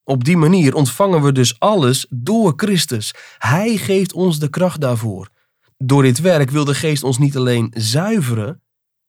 Op 0.03 0.23
die 0.23 0.37
manier 0.37 0.75
ontvangen 0.75 1.21
we 1.21 1.31
dus 1.31 1.59
alles 1.59 2.05
door 2.09 2.53
Christus. 2.55 3.13
Hij 3.37 3.77
geeft 3.77 4.13
ons 4.13 4.39
de 4.39 4.49
kracht 4.49 4.81
daarvoor. 4.81 5.29
Door 5.77 6.03
dit 6.03 6.19
werk 6.19 6.49
wil 6.49 6.65
de 6.65 6.75
Geest 6.75 7.03
ons 7.03 7.17
niet 7.17 7.37
alleen 7.37 7.73
zuiveren, 7.75 8.61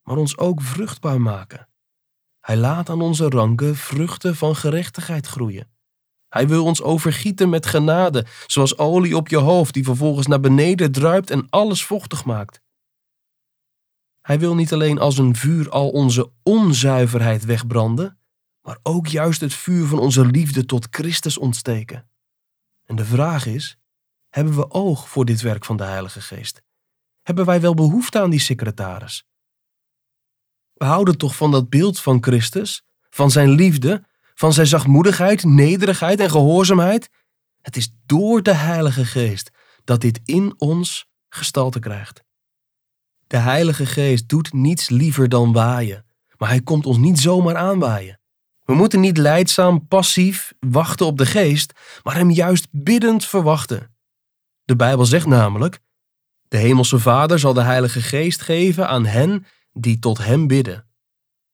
maar 0.09 0.17
ons 0.17 0.39
ook 0.39 0.63
vruchtbaar 0.63 1.21
maken. 1.21 1.69
Hij 2.41 2.57
laat 2.57 2.91
aan 2.91 3.03
onze 3.03 3.29
ranken 3.29 3.77
vruchten 3.77 4.37
van 4.37 4.57
gerechtigheid 4.57 5.27
groeien. 5.27 5.71
Hij 6.29 6.49
wil 6.49 6.65
ons 6.65 6.83
overgieten 6.83 7.49
met 7.49 7.67
genade, 7.67 8.27
zoals 8.47 8.79
olie 8.79 9.17
op 9.17 9.29
je 9.29 9.37
hoofd 9.37 9.75
die 9.75 9.85
vervolgens 9.85 10.27
naar 10.27 10.41
beneden 10.41 10.93
druipt 10.93 11.31
en 11.31 11.47
alles 11.51 11.85
vochtig 11.85 12.25
maakt. 12.25 12.61
Hij 14.21 14.39
wil 14.39 14.55
niet 14.55 14.73
alleen 14.73 14.99
als 14.99 15.19
een 15.19 15.37
vuur 15.37 15.71
al 15.71 15.91
onze 15.91 16.31
onzuiverheid 16.43 17.45
wegbranden, 17.45 18.19
maar 18.63 18.79
ook 18.83 19.07
juist 19.07 19.41
het 19.41 19.55
vuur 19.55 19.87
van 19.87 19.99
onze 19.99 20.27
liefde 20.27 20.65
tot 20.65 20.87
Christus 20.91 21.39
ontsteken. 21.39 22.11
En 22.85 22.97
de 22.97 23.05
vraag 23.05 23.47
is: 23.47 23.79
hebben 24.29 24.55
we 24.55 24.71
oog 24.71 25.09
voor 25.09 25.25
dit 25.25 25.41
werk 25.41 25.65
van 25.65 25.77
de 25.77 25.85
Heilige 25.85 26.21
Geest? 26.21 26.63
Hebben 27.23 27.45
wij 27.45 27.61
wel 27.61 27.75
behoefte 27.75 28.21
aan 28.21 28.31
die 28.31 28.41
secretaris? 28.41 29.27
Houden 30.79 31.19
toch 31.19 31.37
van 31.37 31.51
dat 31.51 31.69
beeld 31.69 32.01
van 32.01 32.23
Christus, 32.23 32.83
van 33.11 33.31
zijn 33.31 33.51
liefde, 33.51 34.05
van 34.35 34.53
zijn 34.53 34.67
zachtmoedigheid, 34.67 35.45
nederigheid 35.45 36.21
en 36.21 36.31
gehoorzaamheid? 36.31 37.11
Het 37.61 37.77
is 37.77 37.95
door 38.07 38.43
de 38.43 38.55
Heilige 38.55 39.05
Geest 39.05 39.51
dat 39.85 40.01
dit 40.01 40.21
in 40.25 40.55
ons 40.59 41.07
gestalte 41.29 41.79
krijgt. 41.79 42.25
De 43.27 43.37
Heilige 43.37 43.87
Geest 43.87 44.29
doet 44.29 44.53
niets 44.53 44.89
liever 44.89 45.29
dan 45.29 45.53
waaien, 45.53 46.05
maar 46.37 46.49
hij 46.49 46.61
komt 46.61 46.87
ons 46.87 46.97
niet 46.97 47.19
zomaar 47.19 47.57
aanwaaien. 47.57 48.21
We 48.65 48.75
moeten 48.75 49.01
niet 49.01 49.17
leidzaam, 49.17 49.87
passief 49.87 50.53
wachten 50.61 51.07
op 51.07 51.19
de 51.19 51.27
Geest, 51.27 51.73
maar 52.03 52.15
hem 52.15 52.31
juist 52.31 52.67
biddend 52.71 53.25
verwachten. 53.25 53.95
De 54.65 54.77
Bijbel 54.77 55.05
zegt 55.05 55.27
namelijk: 55.27 55.79
De 56.49 56.57
Hemelse 56.57 56.99
Vader 56.99 57.39
zal 57.39 57.55
de 57.55 57.63
Heilige 57.63 58.03
Geest 58.03 58.41
geven 58.41 58.89
aan 58.89 59.07
hen 59.07 59.47
die 59.83 59.99
tot 59.99 60.19
hem 60.19 60.47
bidden. 60.47 60.87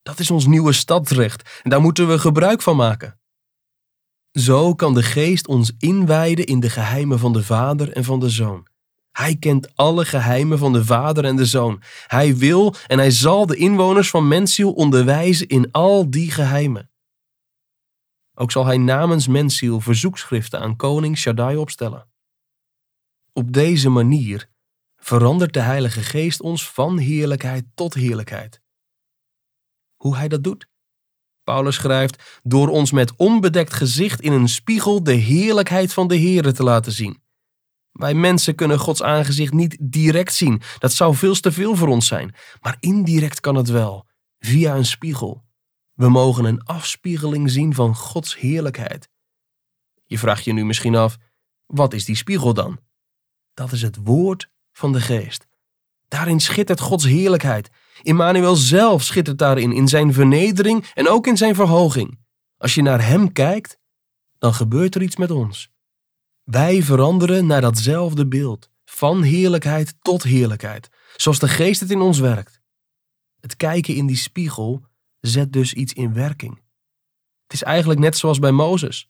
Dat 0.03 0.19
is 0.19 0.31
ons 0.31 0.47
nieuwe 0.47 0.73
stadsrecht 0.73 1.61
en 1.63 1.71
daar 1.71 1.81
moeten 1.81 2.09
we 2.09 2.19
gebruik 2.19 2.63
van 2.63 2.77
maken. 2.77 3.19
Zo 4.33 4.75
kan 4.75 4.95
de 4.95 5.03
Geest 5.03 5.47
ons 5.47 5.73
inwijden 5.79 6.47
in 6.47 6.61
de 6.61 6.71
geheimen 6.71 7.19
van 7.19 7.33
de 7.33 7.43
Vader 7.43 7.93
en 7.93 8.05
van 8.05 8.21
de 8.21 8.31
Zoon. 8.31 8.67
Hij 9.11 9.37
kent 9.37 9.77
alle 9.77 10.05
geheimen 10.05 10.59
van 10.59 10.73
de 10.73 10.85
Vader 10.85 11.25
en 11.25 11.37
de 11.37 11.47
Zoon. 11.47 11.83
Hij 12.07 12.37
wil 12.37 12.75
en 12.87 12.99
hij 12.99 13.11
zal 13.11 13.47
de 13.47 13.57
inwoners 13.57 14.11
van 14.11 14.29
Mensiel 14.29 14.73
onderwijzen 14.73 15.49
in 15.49 15.71
al 15.71 16.11
die 16.11 16.31
geheimen. 16.31 16.91
Ook 18.35 18.51
zal 18.51 18.65
hij 18.67 18.79
namens 18.79 19.27
Mensiel 19.27 19.81
verzoekschriften 19.81 20.61
aan 20.61 20.77
koning 20.77 21.19
Shaddai 21.19 21.57
opstellen. 21.57 22.09
Op 23.33 23.53
deze 23.53 23.89
manier 23.89 24.49
verandert 25.05 25.53
de 25.53 25.61
Heilige 25.61 26.03
Geest 26.03 26.41
ons 26.41 26.71
van 26.71 26.99
heerlijkheid 26.99 27.65
tot 27.75 27.95
heerlijkheid. 27.95 28.61
Hoe 29.97 30.17
hij 30.17 30.29
dat 30.29 30.45
doet? 30.45 30.69
Paulus 31.43 31.75
schrijft: 31.75 32.41
door 32.43 32.69
ons 32.69 32.91
met 32.91 33.17
onbedekt 33.17 33.73
gezicht 33.73 34.21
in 34.21 34.33
een 34.33 34.49
spiegel 34.49 35.03
de 35.03 35.13
heerlijkheid 35.13 35.93
van 35.93 36.09
de 36.09 36.19
Heere 36.19 36.53
te 36.53 36.63
laten 36.63 36.93
zien. 36.93 37.23
Wij 37.93 38.15
mensen 38.15 38.55
kunnen 38.55 38.79
Gods 38.79 39.03
aangezicht 39.03 39.53
niet 39.53 39.77
direct 39.81 40.35
zien. 40.35 40.63
Dat 40.79 40.93
zou 40.93 41.15
veel 41.15 41.35
te 41.35 41.53
veel 41.53 41.77
voor 41.77 41.89
ons 41.89 42.07
zijn. 42.07 42.35
Maar 42.61 42.77
indirect 42.81 43.41
kan 43.41 43.55
het 43.55 43.69
wel, 43.69 44.07
via 44.39 44.77
een 44.77 44.87
spiegel. 44.87 45.45
We 45.93 46.09
mogen 46.09 46.45
een 46.45 46.65
afspiegeling 46.65 47.51
zien 47.51 47.75
van 47.75 47.95
Gods 47.95 48.39
heerlijkheid. 48.39 49.09
Je 50.05 50.19
vraagt 50.19 50.45
je 50.45 50.53
nu 50.53 50.65
misschien 50.65 50.97
af: 50.97 51.17
wat 51.67 51.93
is 51.93 52.05
die 52.05 52.17
spiegel 52.17 52.55
dan? 52.55 52.79
Dat 53.55 53.73
is 53.73 53.83
het 53.83 53.97
woord 53.97 54.53
van 54.75 54.93
de 54.93 55.01
geest. 55.01 55.47
Daarin 56.09 56.41
schittert 56.41 56.81
Gods 56.81 57.05
heerlijkheid. 57.05 57.71
Immanuel 58.03 58.57
zelf 58.57 59.03
schittert 59.03 59.39
daarin, 59.39 59.73
in 59.73 59.89
zijn 59.89 60.13
vernedering 60.13 60.91
en 60.95 61.09
ook 61.09 61.27
in 61.27 61.37
zijn 61.37 61.55
verhoging. 61.55 62.19
Als 62.57 62.75
je 62.75 62.83
naar 62.83 63.07
hem 63.07 63.33
kijkt, 63.33 63.79
dan 64.39 64.55
gebeurt 64.55 64.95
er 64.95 65.03
iets 65.03 65.17
met 65.17 65.31
ons. 65.31 65.71
Wij 66.43 66.83
veranderen 66.83 67.47
naar 67.47 67.61
datzelfde 67.61 68.27
beeld, 68.27 68.71
van 68.85 69.23
heerlijkheid 69.23 69.95
tot 70.01 70.23
heerlijkheid, 70.23 70.89
zoals 71.17 71.39
de 71.39 71.49
geest 71.49 71.81
het 71.81 71.91
in 71.91 72.01
ons 72.01 72.19
werkt. 72.19 72.61
Het 73.41 73.57
kijken 73.57 73.95
in 73.95 74.07
die 74.07 74.17
spiegel 74.17 74.87
zet 75.21 75.53
dus 75.53 75.75
iets 75.75 75.93
in 75.93 76.13
werking. 76.13 76.63
Het 77.43 77.53
is 77.53 77.63
eigenlijk 77.63 78.01
net 78.01 78.17
zoals 78.17 78.39
bij 78.39 78.53
Mozes. 78.53 79.09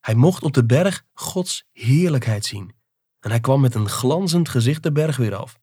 Hij 0.00 0.14
mocht 0.14 0.42
op 0.42 0.52
de 0.52 0.64
berg 0.64 1.04
Gods 1.12 1.64
heerlijkheid 1.72 2.44
zien. 2.44 2.77
En 3.20 3.30
hij 3.30 3.40
kwam 3.40 3.60
met 3.60 3.74
een 3.74 3.88
glanzend 3.88 4.48
gezicht 4.48 4.82
de 4.82 4.92
berg 4.92 5.16
weer 5.16 5.34
af. 5.34 5.58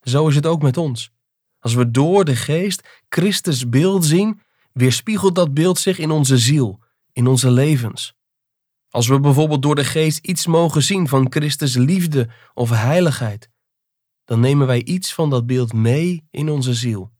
Zo 0.00 0.28
is 0.28 0.34
het 0.34 0.46
ook 0.46 0.62
met 0.62 0.76
ons. 0.76 1.10
Als 1.58 1.74
we 1.74 1.90
door 1.90 2.24
de 2.24 2.36
geest 2.36 2.88
Christus 3.08 3.68
beeld 3.68 4.04
zien, 4.04 4.40
weerspiegelt 4.72 5.34
dat 5.34 5.54
beeld 5.54 5.78
zich 5.78 5.98
in 5.98 6.10
onze 6.10 6.38
ziel, 6.38 6.80
in 7.12 7.26
onze 7.26 7.50
levens. 7.50 8.14
Als 8.88 9.06
we 9.08 9.20
bijvoorbeeld 9.20 9.62
door 9.62 9.74
de 9.74 9.84
geest 9.84 10.18
iets 10.18 10.46
mogen 10.46 10.82
zien 10.82 11.08
van 11.08 11.26
Christus 11.30 11.74
liefde 11.74 12.28
of 12.54 12.70
heiligheid, 12.70 13.50
dan 14.24 14.40
nemen 14.40 14.66
wij 14.66 14.84
iets 14.84 15.14
van 15.14 15.30
dat 15.30 15.46
beeld 15.46 15.72
mee 15.72 16.26
in 16.30 16.48
onze 16.48 16.74
ziel. 16.74 17.12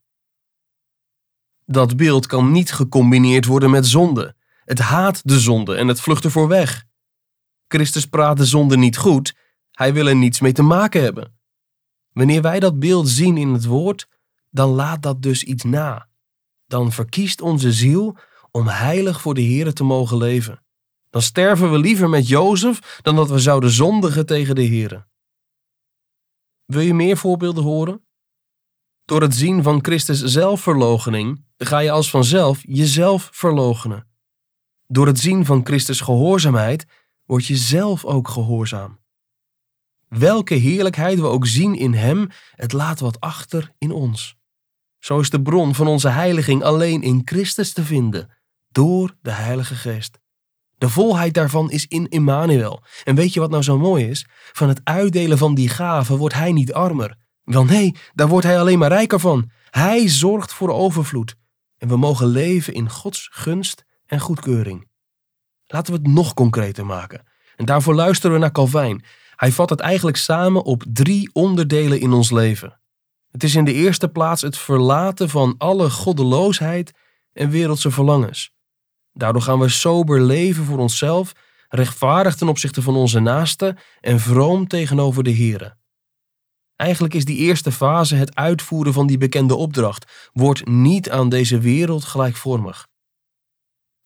Dat 1.64 1.96
beeld 1.96 2.26
kan 2.26 2.52
niet 2.52 2.72
gecombineerd 2.72 3.44
worden 3.44 3.70
met 3.70 3.86
zonde. 3.86 4.36
Het 4.64 4.78
haat 4.78 5.20
de 5.24 5.40
zonde 5.40 5.76
en 5.76 5.88
het 5.88 6.00
vlucht 6.00 6.24
ervoor 6.24 6.48
weg. 6.48 6.84
Christus 7.68 8.06
praat 8.06 8.36
de 8.36 8.44
zonde 8.44 8.76
niet 8.76 8.96
goed, 8.96 9.34
hij 9.78 9.92
wil 9.92 10.06
er 10.06 10.16
niets 10.16 10.40
mee 10.40 10.52
te 10.52 10.62
maken 10.62 11.02
hebben. 11.02 11.38
Wanneer 12.12 12.42
wij 12.42 12.60
dat 12.60 12.78
beeld 12.78 13.08
zien 13.08 13.36
in 13.36 13.48
het 13.48 13.64
woord, 13.64 14.08
dan 14.50 14.70
laat 14.70 15.02
dat 15.02 15.22
dus 15.22 15.42
iets 15.42 15.64
na. 15.64 16.08
Dan 16.66 16.92
verkiest 16.92 17.40
onze 17.40 17.72
ziel 17.72 18.16
om 18.50 18.66
heilig 18.66 19.20
voor 19.20 19.34
de 19.34 19.40
Heer 19.40 19.72
te 19.72 19.84
mogen 19.84 20.16
leven. 20.16 20.62
Dan 21.10 21.22
sterven 21.22 21.70
we 21.70 21.78
liever 21.78 22.08
met 22.08 22.28
Jozef 22.28 23.00
dan 23.02 23.16
dat 23.16 23.28
we 23.28 23.38
zouden 23.38 23.70
zondigen 23.70 24.26
tegen 24.26 24.54
de 24.54 24.62
Heer. 24.62 25.06
Wil 26.64 26.80
je 26.80 26.94
meer 26.94 27.16
voorbeelden 27.16 27.64
horen? 27.64 28.06
Door 29.04 29.22
het 29.22 29.34
zien 29.34 29.62
van 29.62 29.84
Christus 29.84 30.22
zelfverloochening 30.22 31.44
ga 31.56 31.78
je 31.78 31.90
als 31.90 32.10
vanzelf 32.10 32.60
jezelf 32.62 33.28
verloochenen. 33.32 34.06
Door 34.86 35.06
het 35.06 35.18
zien 35.18 35.44
van 35.44 35.66
Christus 35.66 36.00
gehoorzaamheid 36.00 36.86
word 37.24 37.46
je 37.46 37.56
zelf 37.56 38.04
ook 38.04 38.28
gehoorzaam. 38.28 38.98
Welke 40.08 40.54
heerlijkheid 40.54 41.18
we 41.18 41.26
ook 41.26 41.46
zien 41.46 41.74
in 41.74 41.94
Hem, 41.94 42.28
het 42.54 42.72
laat 42.72 43.00
wat 43.00 43.20
achter 43.20 43.72
in 43.78 43.90
ons. 43.90 44.36
Zo 44.98 45.20
is 45.20 45.30
de 45.30 45.42
bron 45.42 45.74
van 45.74 45.86
onze 45.86 46.08
heiliging 46.08 46.62
alleen 46.62 47.02
in 47.02 47.22
Christus 47.24 47.72
te 47.72 47.84
vinden, 47.84 48.30
door 48.68 49.16
de 49.22 49.30
Heilige 49.30 49.74
Geest. 49.74 50.18
De 50.78 50.88
volheid 50.88 51.34
daarvan 51.34 51.70
is 51.70 51.86
in 51.86 52.08
Immanuel. 52.08 52.82
En 53.04 53.14
weet 53.14 53.32
je 53.32 53.40
wat 53.40 53.50
nou 53.50 53.62
zo 53.62 53.78
mooi 53.78 54.08
is? 54.08 54.26
Van 54.52 54.68
het 54.68 54.80
uitdelen 54.84 55.38
van 55.38 55.54
die 55.54 55.68
gaven 55.68 56.16
wordt 56.16 56.34
hij 56.34 56.52
niet 56.52 56.72
armer. 56.72 57.16
Wel 57.44 57.64
nee, 57.64 57.94
daar 58.14 58.28
wordt 58.28 58.46
hij 58.46 58.60
alleen 58.60 58.78
maar 58.78 58.88
rijker 58.88 59.20
van. 59.20 59.50
Hij 59.70 60.08
zorgt 60.08 60.52
voor 60.52 60.70
overvloed. 60.70 61.36
En 61.78 61.88
we 61.88 61.96
mogen 61.96 62.26
leven 62.26 62.74
in 62.74 62.90
Gods 62.90 63.28
gunst 63.32 63.84
en 64.06 64.20
goedkeuring. 64.20 64.88
Laten 65.66 65.92
we 65.92 65.98
het 65.98 66.08
nog 66.08 66.34
concreter 66.34 66.86
maken. 66.86 67.26
En 67.56 67.64
daarvoor 67.64 67.94
luisteren 67.94 68.32
we 68.32 68.40
naar 68.40 68.52
Calvijn. 68.52 69.04
Hij 69.38 69.52
vat 69.52 69.70
het 69.70 69.80
eigenlijk 69.80 70.16
samen 70.16 70.64
op 70.64 70.84
drie 70.92 71.30
onderdelen 71.32 72.00
in 72.00 72.12
ons 72.12 72.30
leven. 72.30 72.80
Het 73.30 73.42
is 73.42 73.54
in 73.54 73.64
de 73.64 73.72
eerste 73.72 74.08
plaats 74.08 74.42
het 74.42 74.58
verlaten 74.58 75.28
van 75.28 75.54
alle 75.58 75.90
goddeloosheid 75.90 76.92
en 77.32 77.50
wereldse 77.50 77.90
verlangens. 77.90 78.50
Daardoor 79.12 79.42
gaan 79.42 79.58
we 79.58 79.68
sober 79.68 80.20
leven 80.20 80.64
voor 80.64 80.78
onszelf, 80.78 81.32
rechtvaardig 81.68 82.36
ten 82.36 82.48
opzichte 82.48 82.82
van 82.82 82.96
onze 82.96 83.20
naasten 83.20 83.78
en 84.00 84.20
vroom 84.20 84.68
tegenover 84.68 85.22
de 85.22 85.34
Here. 85.34 85.76
Eigenlijk 86.76 87.14
is 87.14 87.24
die 87.24 87.38
eerste 87.38 87.72
fase 87.72 88.14
het 88.14 88.34
uitvoeren 88.34 88.92
van 88.92 89.06
die 89.06 89.18
bekende 89.18 89.54
opdracht. 89.54 90.30
Word 90.32 90.66
niet 90.66 91.10
aan 91.10 91.28
deze 91.28 91.58
wereld 91.58 92.04
gelijkvormig. 92.04 92.86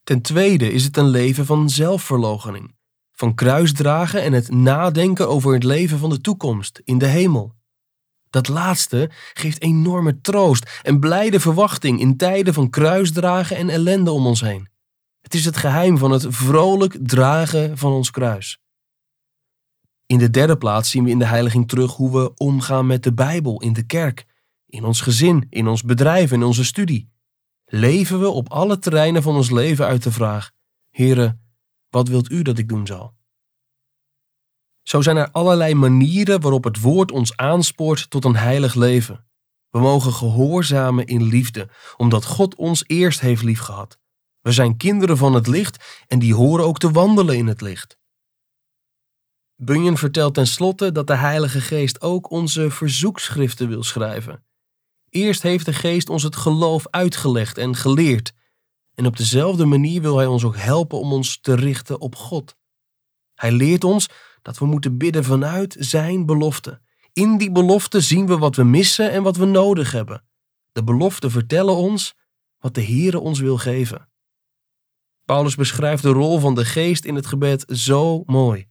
Ten 0.03 0.23
tweede 0.23 0.73
is 0.73 0.85
het 0.85 0.97
een 0.97 1.09
leven 1.09 1.47
van 1.47 1.71
zelfverloochening, 1.71 2.77
van 3.13 3.35
kruisdragen 3.35 4.23
en 4.23 4.33
het 4.33 4.51
nadenken 4.51 5.29
over 5.29 5.53
het 5.53 5.65
leven 5.65 5.99
van 5.99 6.11
de 6.11 6.21
toekomst 6.21 6.81
in 6.85 6.99
de 6.99 7.07
hemel. 7.07 7.55
Dat 8.31 8.49
laatste 8.49 9.11
geeft 9.33 9.63
enorme 9.63 10.21
troost 10.21 10.81
en 10.83 11.01
blijde 11.01 11.41
verwachting 11.41 12.01
in 12.01 12.17
tijden 12.17 12.55
van 12.55 12.71
kruisdragen 12.71 13.57
en 13.57 13.69
ellende 13.69 14.11
om 14.11 14.27
ons 14.27 14.41
heen. 14.41 14.69
Het 15.21 15.35
is 15.35 15.45
het 15.45 15.57
geheim 15.57 15.99
van 15.99 16.11
het 16.11 16.27
vrolijk 16.29 16.97
dragen 17.03 17.79
van 17.79 17.93
ons 17.93 18.11
kruis. 18.11 18.61
In 20.07 20.19
de 20.19 20.31
derde 20.31 20.57
plaats 20.57 20.91
zien 20.91 21.05
we 21.05 21.11
in 21.11 21.19
de 21.19 21.25
heiliging 21.25 21.69
terug 21.69 21.93
hoe 21.93 22.13
we 22.13 22.35
omgaan 22.35 22.87
met 22.87 23.03
de 23.03 23.13
Bijbel 23.13 23.61
in 23.61 23.73
de 23.73 23.83
kerk, 23.83 24.27
in 24.67 24.85
ons 24.85 25.01
gezin, 25.01 25.47
in 25.51 25.67
ons 25.69 25.83
bedrijf, 25.83 26.33
in 26.33 26.43
onze 26.43 26.65
studie. 26.65 27.11
Leven 27.65 28.21
we 28.21 28.29
op 28.29 28.49
alle 28.51 28.79
terreinen 28.79 29.23
van 29.23 29.35
ons 29.35 29.51
leven 29.51 29.87
uit 29.87 30.03
de 30.03 30.13
vraag: 30.13 30.51
Here, 30.91 31.39
wat 31.93 32.09
wilt 32.09 32.31
u 32.31 32.43
dat 32.43 32.59
ik 32.59 32.69
doen 32.69 32.87
zal? 32.87 33.15
Zo 34.83 35.01
zijn 35.01 35.17
er 35.17 35.31
allerlei 35.31 35.75
manieren 35.75 36.41
waarop 36.41 36.65
het 36.65 36.81
woord 36.81 37.11
ons 37.11 37.37
aanspoort 37.37 38.11
tot 38.11 38.25
een 38.25 38.37
heilig 38.37 38.75
leven. 38.75 39.27
We 39.69 39.79
mogen 39.79 40.13
gehoorzamen 40.13 41.07
in 41.07 41.23
liefde, 41.23 41.69
omdat 41.97 42.25
God 42.25 42.55
ons 42.55 42.85
eerst 42.87 43.21
heeft 43.21 43.43
liefgehad. 43.43 43.99
We 44.41 44.53
zijn 44.53 44.77
kinderen 44.77 45.17
van 45.17 45.35
het 45.35 45.47
licht 45.47 46.05
en 46.07 46.19
die 46.19 46.35
horen 46.35 46.65
ook 46.65 46.79
te 46.79 46.91
wandelen 46.91 47.37
in 47.37 47.47
het 47.47 47.61
licht. 47.61 47.99
Bunyan 49.57 49.99
vertelt 49.99 50.35
tenslotte 50.35 50.93
dat 50.93 51.07
de 51.07 51.17
Heilige 51.17 51.61
Geest 51.61 52.01
ook 52.01 52.31
onze 52.31 52.71
verzoekschriften 52.71 53.69
wil 53.69 53.83
schrijven. 53.83 54.45
Eerst 55.09 55.43
heeft 55.43 55.65
de 55.65 55.73
Geest 55.73 56.09
ons 56.09 56.23
het 56.23 56.37
geloof 56.37 56.89
uitgelegd 56.91 57.59
en 57.59 57.77
geleerd, 57.77 58.33
en 58.95 59.07
op 59.07 59.17
dezelfde 59.17 59.65
manier 59.65 60.03
wil 60.03 60.17
Hij 60.17 60.27
ons 60.27 60.45
ook 60.45 60.57
helpen 60.57 60.99
om 60.99 61.13
ons 61.13 61.41
te 61.41 61.55
richten 61.55 62.01
op 62.01 62.15
God. 62.15 62.57
Hij 63.35 63.53
leert 63.53 63.85
ons 63.85 64.09
dat 64.43 64.59
we 64.59 64.67
moeten 64.67 64.99
bidden 64.99 65.25
vanuit 65.25 65.77
Zijn 65.79 66.27
belofte. 66.27 66.81
In 67.13 67.39
die 67.39 67.53
belofte 67.53 68.01
zien 68.01 68.27
we 68.27 68.39
wat 68.39 68.57
we 68.57 68.65
missen 68.65 69.11
en 69.11 69.23
wat 69.23 69.37
we 69.37 69.45
nodig 69.45 69.93
hebben. 69.93 70.25
De 70.73 70.85
beloften 70.85 71.31
vertellen 71.31 71.77
ons 71.77 72.15
wat 72.59 72.75
de 72.75 72.85
Heere 72.85 73.19
ons 73.19 73.41
wil 73.41 73.59
geven. 73.59 74.09
Paulus 75.25 75.55
beschrijft 75.55 76.03
de 76.03 76.09
rol 76.09 76.39
van 76.39 76.55
de 76.55 76.65
geest 76.65 77.05
in 77.05 77.15
het 77.15 77.27
gebed 77.27 77.65
zo 77.69 78.23
mooi. 78.27 78.69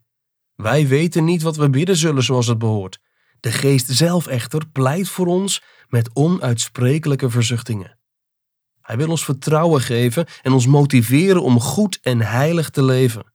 Wij 0.55 0.87
weten 0.87 1.23
niet 1.23 1.41
wat 1.41 1.55
we 1.55 1.69
bidden 1.69 1.97
zullen 1.97 2.23
zoals 2.23 2.47
het 2.47 2.57
behoort. 2.57 2.99
De 3.39 3.51
geest 3.51 3.87
zelf 3.89 4.27
echter 4.27 4.67
pleit 4.67 5.09
voor 5.09 5.27
ons 5.27 5.63
met 5.87 6.09
onuitsprekelijke 6.13 7.29
verzuchtingen. 7.29 7.99
Hij 8.91 8.99
wil 8.99 9.09
ons 9.09 9.23
vertrouwen 9.23 9.81
geven 9.81 10.25
en 10.41 10.51
ons 10.51 10.67
motiveren 10.67 11.43
om 11.43 11.59
goed 11.59 11.99
en 12.01 12.21
heilig 12.21 12.69
te 12.69 12.83
leven. 12.83 13.33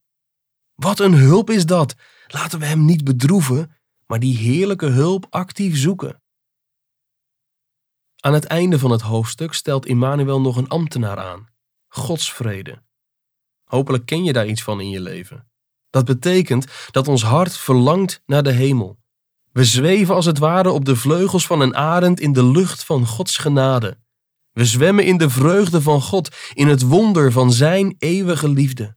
Wat 0.75 0.99
een 0.99 1.13
hulp 1.13 1.49
is 1.49 1.65
dat! 1.65 1.95
Laten 2.27 2.59
we 2.59 2.65
hem 2.65 2.85
niet 2.85 3.03
bedroeven, 3.03 3.75
maar 4.05 4.19
die 4.19 4.37
heerlijke 4.37 4.85
hulp 4.85 5.25
actief 5.29 5.77
zoeken. 5.77 6.21
Aan 8.19 8.33
het 8.33 8.45
einde 8.45 8.79
van 8.79 8.91
het 8.91 9.01
hoofdstuk 9.01 9.53
stelt 9.53 9.85
Immanuel 9.85 10.41
nog 10.41 10.57
een 10.57 10.67
ambtenaar 10.67 11.17
aan: 11.17 11.47
Gods 11.87 12.33
vrede. 12.33 12.83
Hopelijk 13.63 14.05
ken 14.05 14.23
je 14.23 14.33
daar 14.33 14.47
iets 14.47 14.63
van 14.63 14.81
in 14.81 14.89
je 14.89 15.01
leven. 15.01 15.49
Dat 15.89 16.05
betekent 16.05 16.65
dat 16.91 17.07
ons 17.07 17.23
hart 17.23 17.57
verlangt 17.57 18.21
naar 18.25 18.43
de 18.43 18.51
hemel. 18.51 18.97
We 19.51 19.63
zweven 19.63 20.15
als 20.15 20.25
het 20.25 20.37
ware 20.37 20.71
op 20.71 20.85
de 20.85 20.95
vleugels 20.95 21.47
van 21.47 21.61
een 21.61 21.75
arend 21.75 22.19
in 22.19 22.33
de 22.33 22.43
lucht 22.43 22.83
van 22.83 23.05
Gods 23.05 23.37
genade. 23.37 24.05
We 24.57 24.65
zwemmen 24.65 25.05
in 25.05 25.17
de 25.17 25.29
vreugde 25.29 25.81
van 25.81 26.01
God, 26.01 26.35
in 26.53 26.67
het 26.67 26.81
wonder 26.81 27.31
van 27.31 27.51
Zijn 27.51 27.95
eeuwige 27.99 28.49
liefde. 28.49 28.95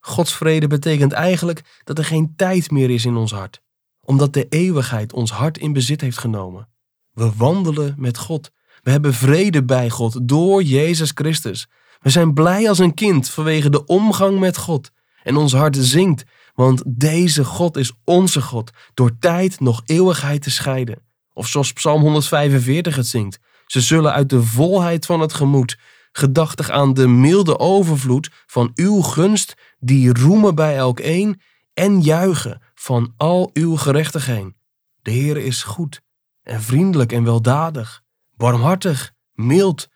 Gods 0.00 0.34
vrede 0.34 0.66
betekent 0.66 1.12
eigenlijk 1.12 1.80
dat 1.84 1.98
er 1.98 2.04
geen 2.04 2.32
tijd 2.36 2.70
meer 2.70 2.90
is 2.90 3.04
in 3.04 3.16
ons 3.16 3.32
hart, 3.32 3.60
omdat 4.00 4.32
de 4.32 4.46
eeuwigheid 4.48 5.12
ons 5.12 5.30
hart 5.30 5.58
in 5.58 5.72
bezit 5.72 6.00
heeft 6.00 6.18
genomen. 6.18 6.68
We 7.12 7.32
wandelen 7.36 7.94
met 7.98 8.18
God. 8.18 8.50
We 8.82 8.90
hebben 8.90 9.14
vrede 9.14 9.64
bij 9.64 9.90
God 9.90 10.28
door 10.28 10.62
Jezus 10.62 11.10
Christus. 11.14 11.68
We 12.00 12.10
zijn 12.10 12.34
blij 12.34 12.68
als 12.68 12.78
een 12.78 12.94
kind 12.94 13.28
vanwege 13.28 13.70
de 13.70 13.84
omgang 13.86 14.38
met 14.38 14.56
God. 14.56 14.90
En 15.22 15.36
ons 15.36 15.52
hart 15.52 15.76
zingt, 15.76 16.24
want 16.54 16.82
deze 16.86 17.44
God 17.44 17.76
is 17.76 17.92
onze 18.04 18.42
God, 18.42 18.70
door 18.94 19.18
tijd 19.18 19.60
nog 19.60 19.82
eeuwigheid 19.84 20.42
te 20.42 20.50
scheiden. 20.50 21.02
Of 21.32 21.46
zoals 21.46 21.72
Psalm 21.72 22.00
145 22.00 22.96
het 22.96 23.06
zingt. 23.06 23.38
Ze 23.72 23.80
zullen 23.80 24.12
uit 24.12 24.28
de 24.28 24.42
volheid 24.42 25.06
van 25.06 25.20
het 25.20 25.32
gemoed, 25.32 25.78
gedachtig 26.12 26.70
aan 26.70 26.94
de 26.94 27.08
milde 27.08 27.58
overvloed 27.58 28.30
van 28.46 28.70
uw 28.74 29.00
gunst, 29.00 29.54
die 29.78 30.18
roemen 30.18 30.54
bij 30.54 30.76
elk 30.76 31.00
een 31.02 31.40
en 31.74 32.00
juichen 32.00 32.62
van 32.74 33.14
al 33.16 33.50
uw 33.52 33.76
gerechtigheid. 33.76 34.52
De 35.02 35.10
Heer 35.10 35.36
is 35.36 35.62
goed 35.62 36.00
en 36.42 36.62
vriendelijk 36.62 37.12
en 37.12 37.24
weldadig, 37.24 38.02
barmhartig, 38.36 39.12
mild, 39.32 39.88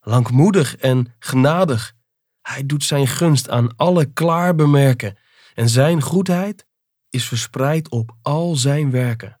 langmoedig 0.00 0.76
en 0.76 1.14
genadig. 1.18 1.94
Hij 2.42 2.66
doet 2.66 2.84
zijn 2.84 3.06
gunst 3.06 3.50
aan 3.50 3.76
alle 3.76 4.04
klaar 4.04 4.54
bemerken 4.54 5.18
en 5.54 5.68
zijn 5.68 6.02
goedheid 6.02 6.66
is 7.10 7.28
verspreid 7.28 7.90
op 7.90 8.16
al 8.22 8.56
zijn 8.56 8.90
werken. 8.90 9.40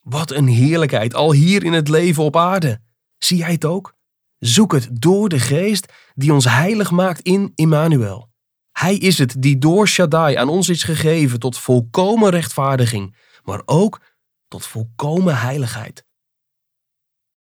Wat 0.00 0.30
een 0.30 0.48
heerlijkheid, 0.48 1.14
al 1.14 1.32
hier 1.32 1.64
in 1.64 1.72
het 1.72 1.88
leven 1.88 2.22
op 2.22 2.36
aarde. 2.36 2.90
Zie 3.24 3.36
jij 3.36 3.52
het 3.52 3.64
ook? 3.64 3.94
Zoek 4.38 4.72
het 4.72 4.88
door 4.92 5.28
de 5.28 5.40
geest 5.40 5.92
die 6.14 6.32
ons 6.32 6.44
heilig 6.44 6.90
maakt 6.90 7.20
in 7.20 7.52
Immanuel. 7.54 8.30
Hij 8.72 8.96
is 8.96 9.18
het 9.18 9.42
die 9.42 9.58
door 9.58 9.88
Shaddai 9.88 10.36
aan 10.36 10.48
ons 10.48 10.68
is 10.68 10.82
gegeven 10.82 11.38
tot 11.38 11.58
volkomen 11.58 12.30
rechtvaardiging, 12.30 13.16
maar 13.42 13.62
ook 13.64 14.00
tot 14.48 14.66
volkomen 14.66 15.38
heiligheid. 15.38 16.04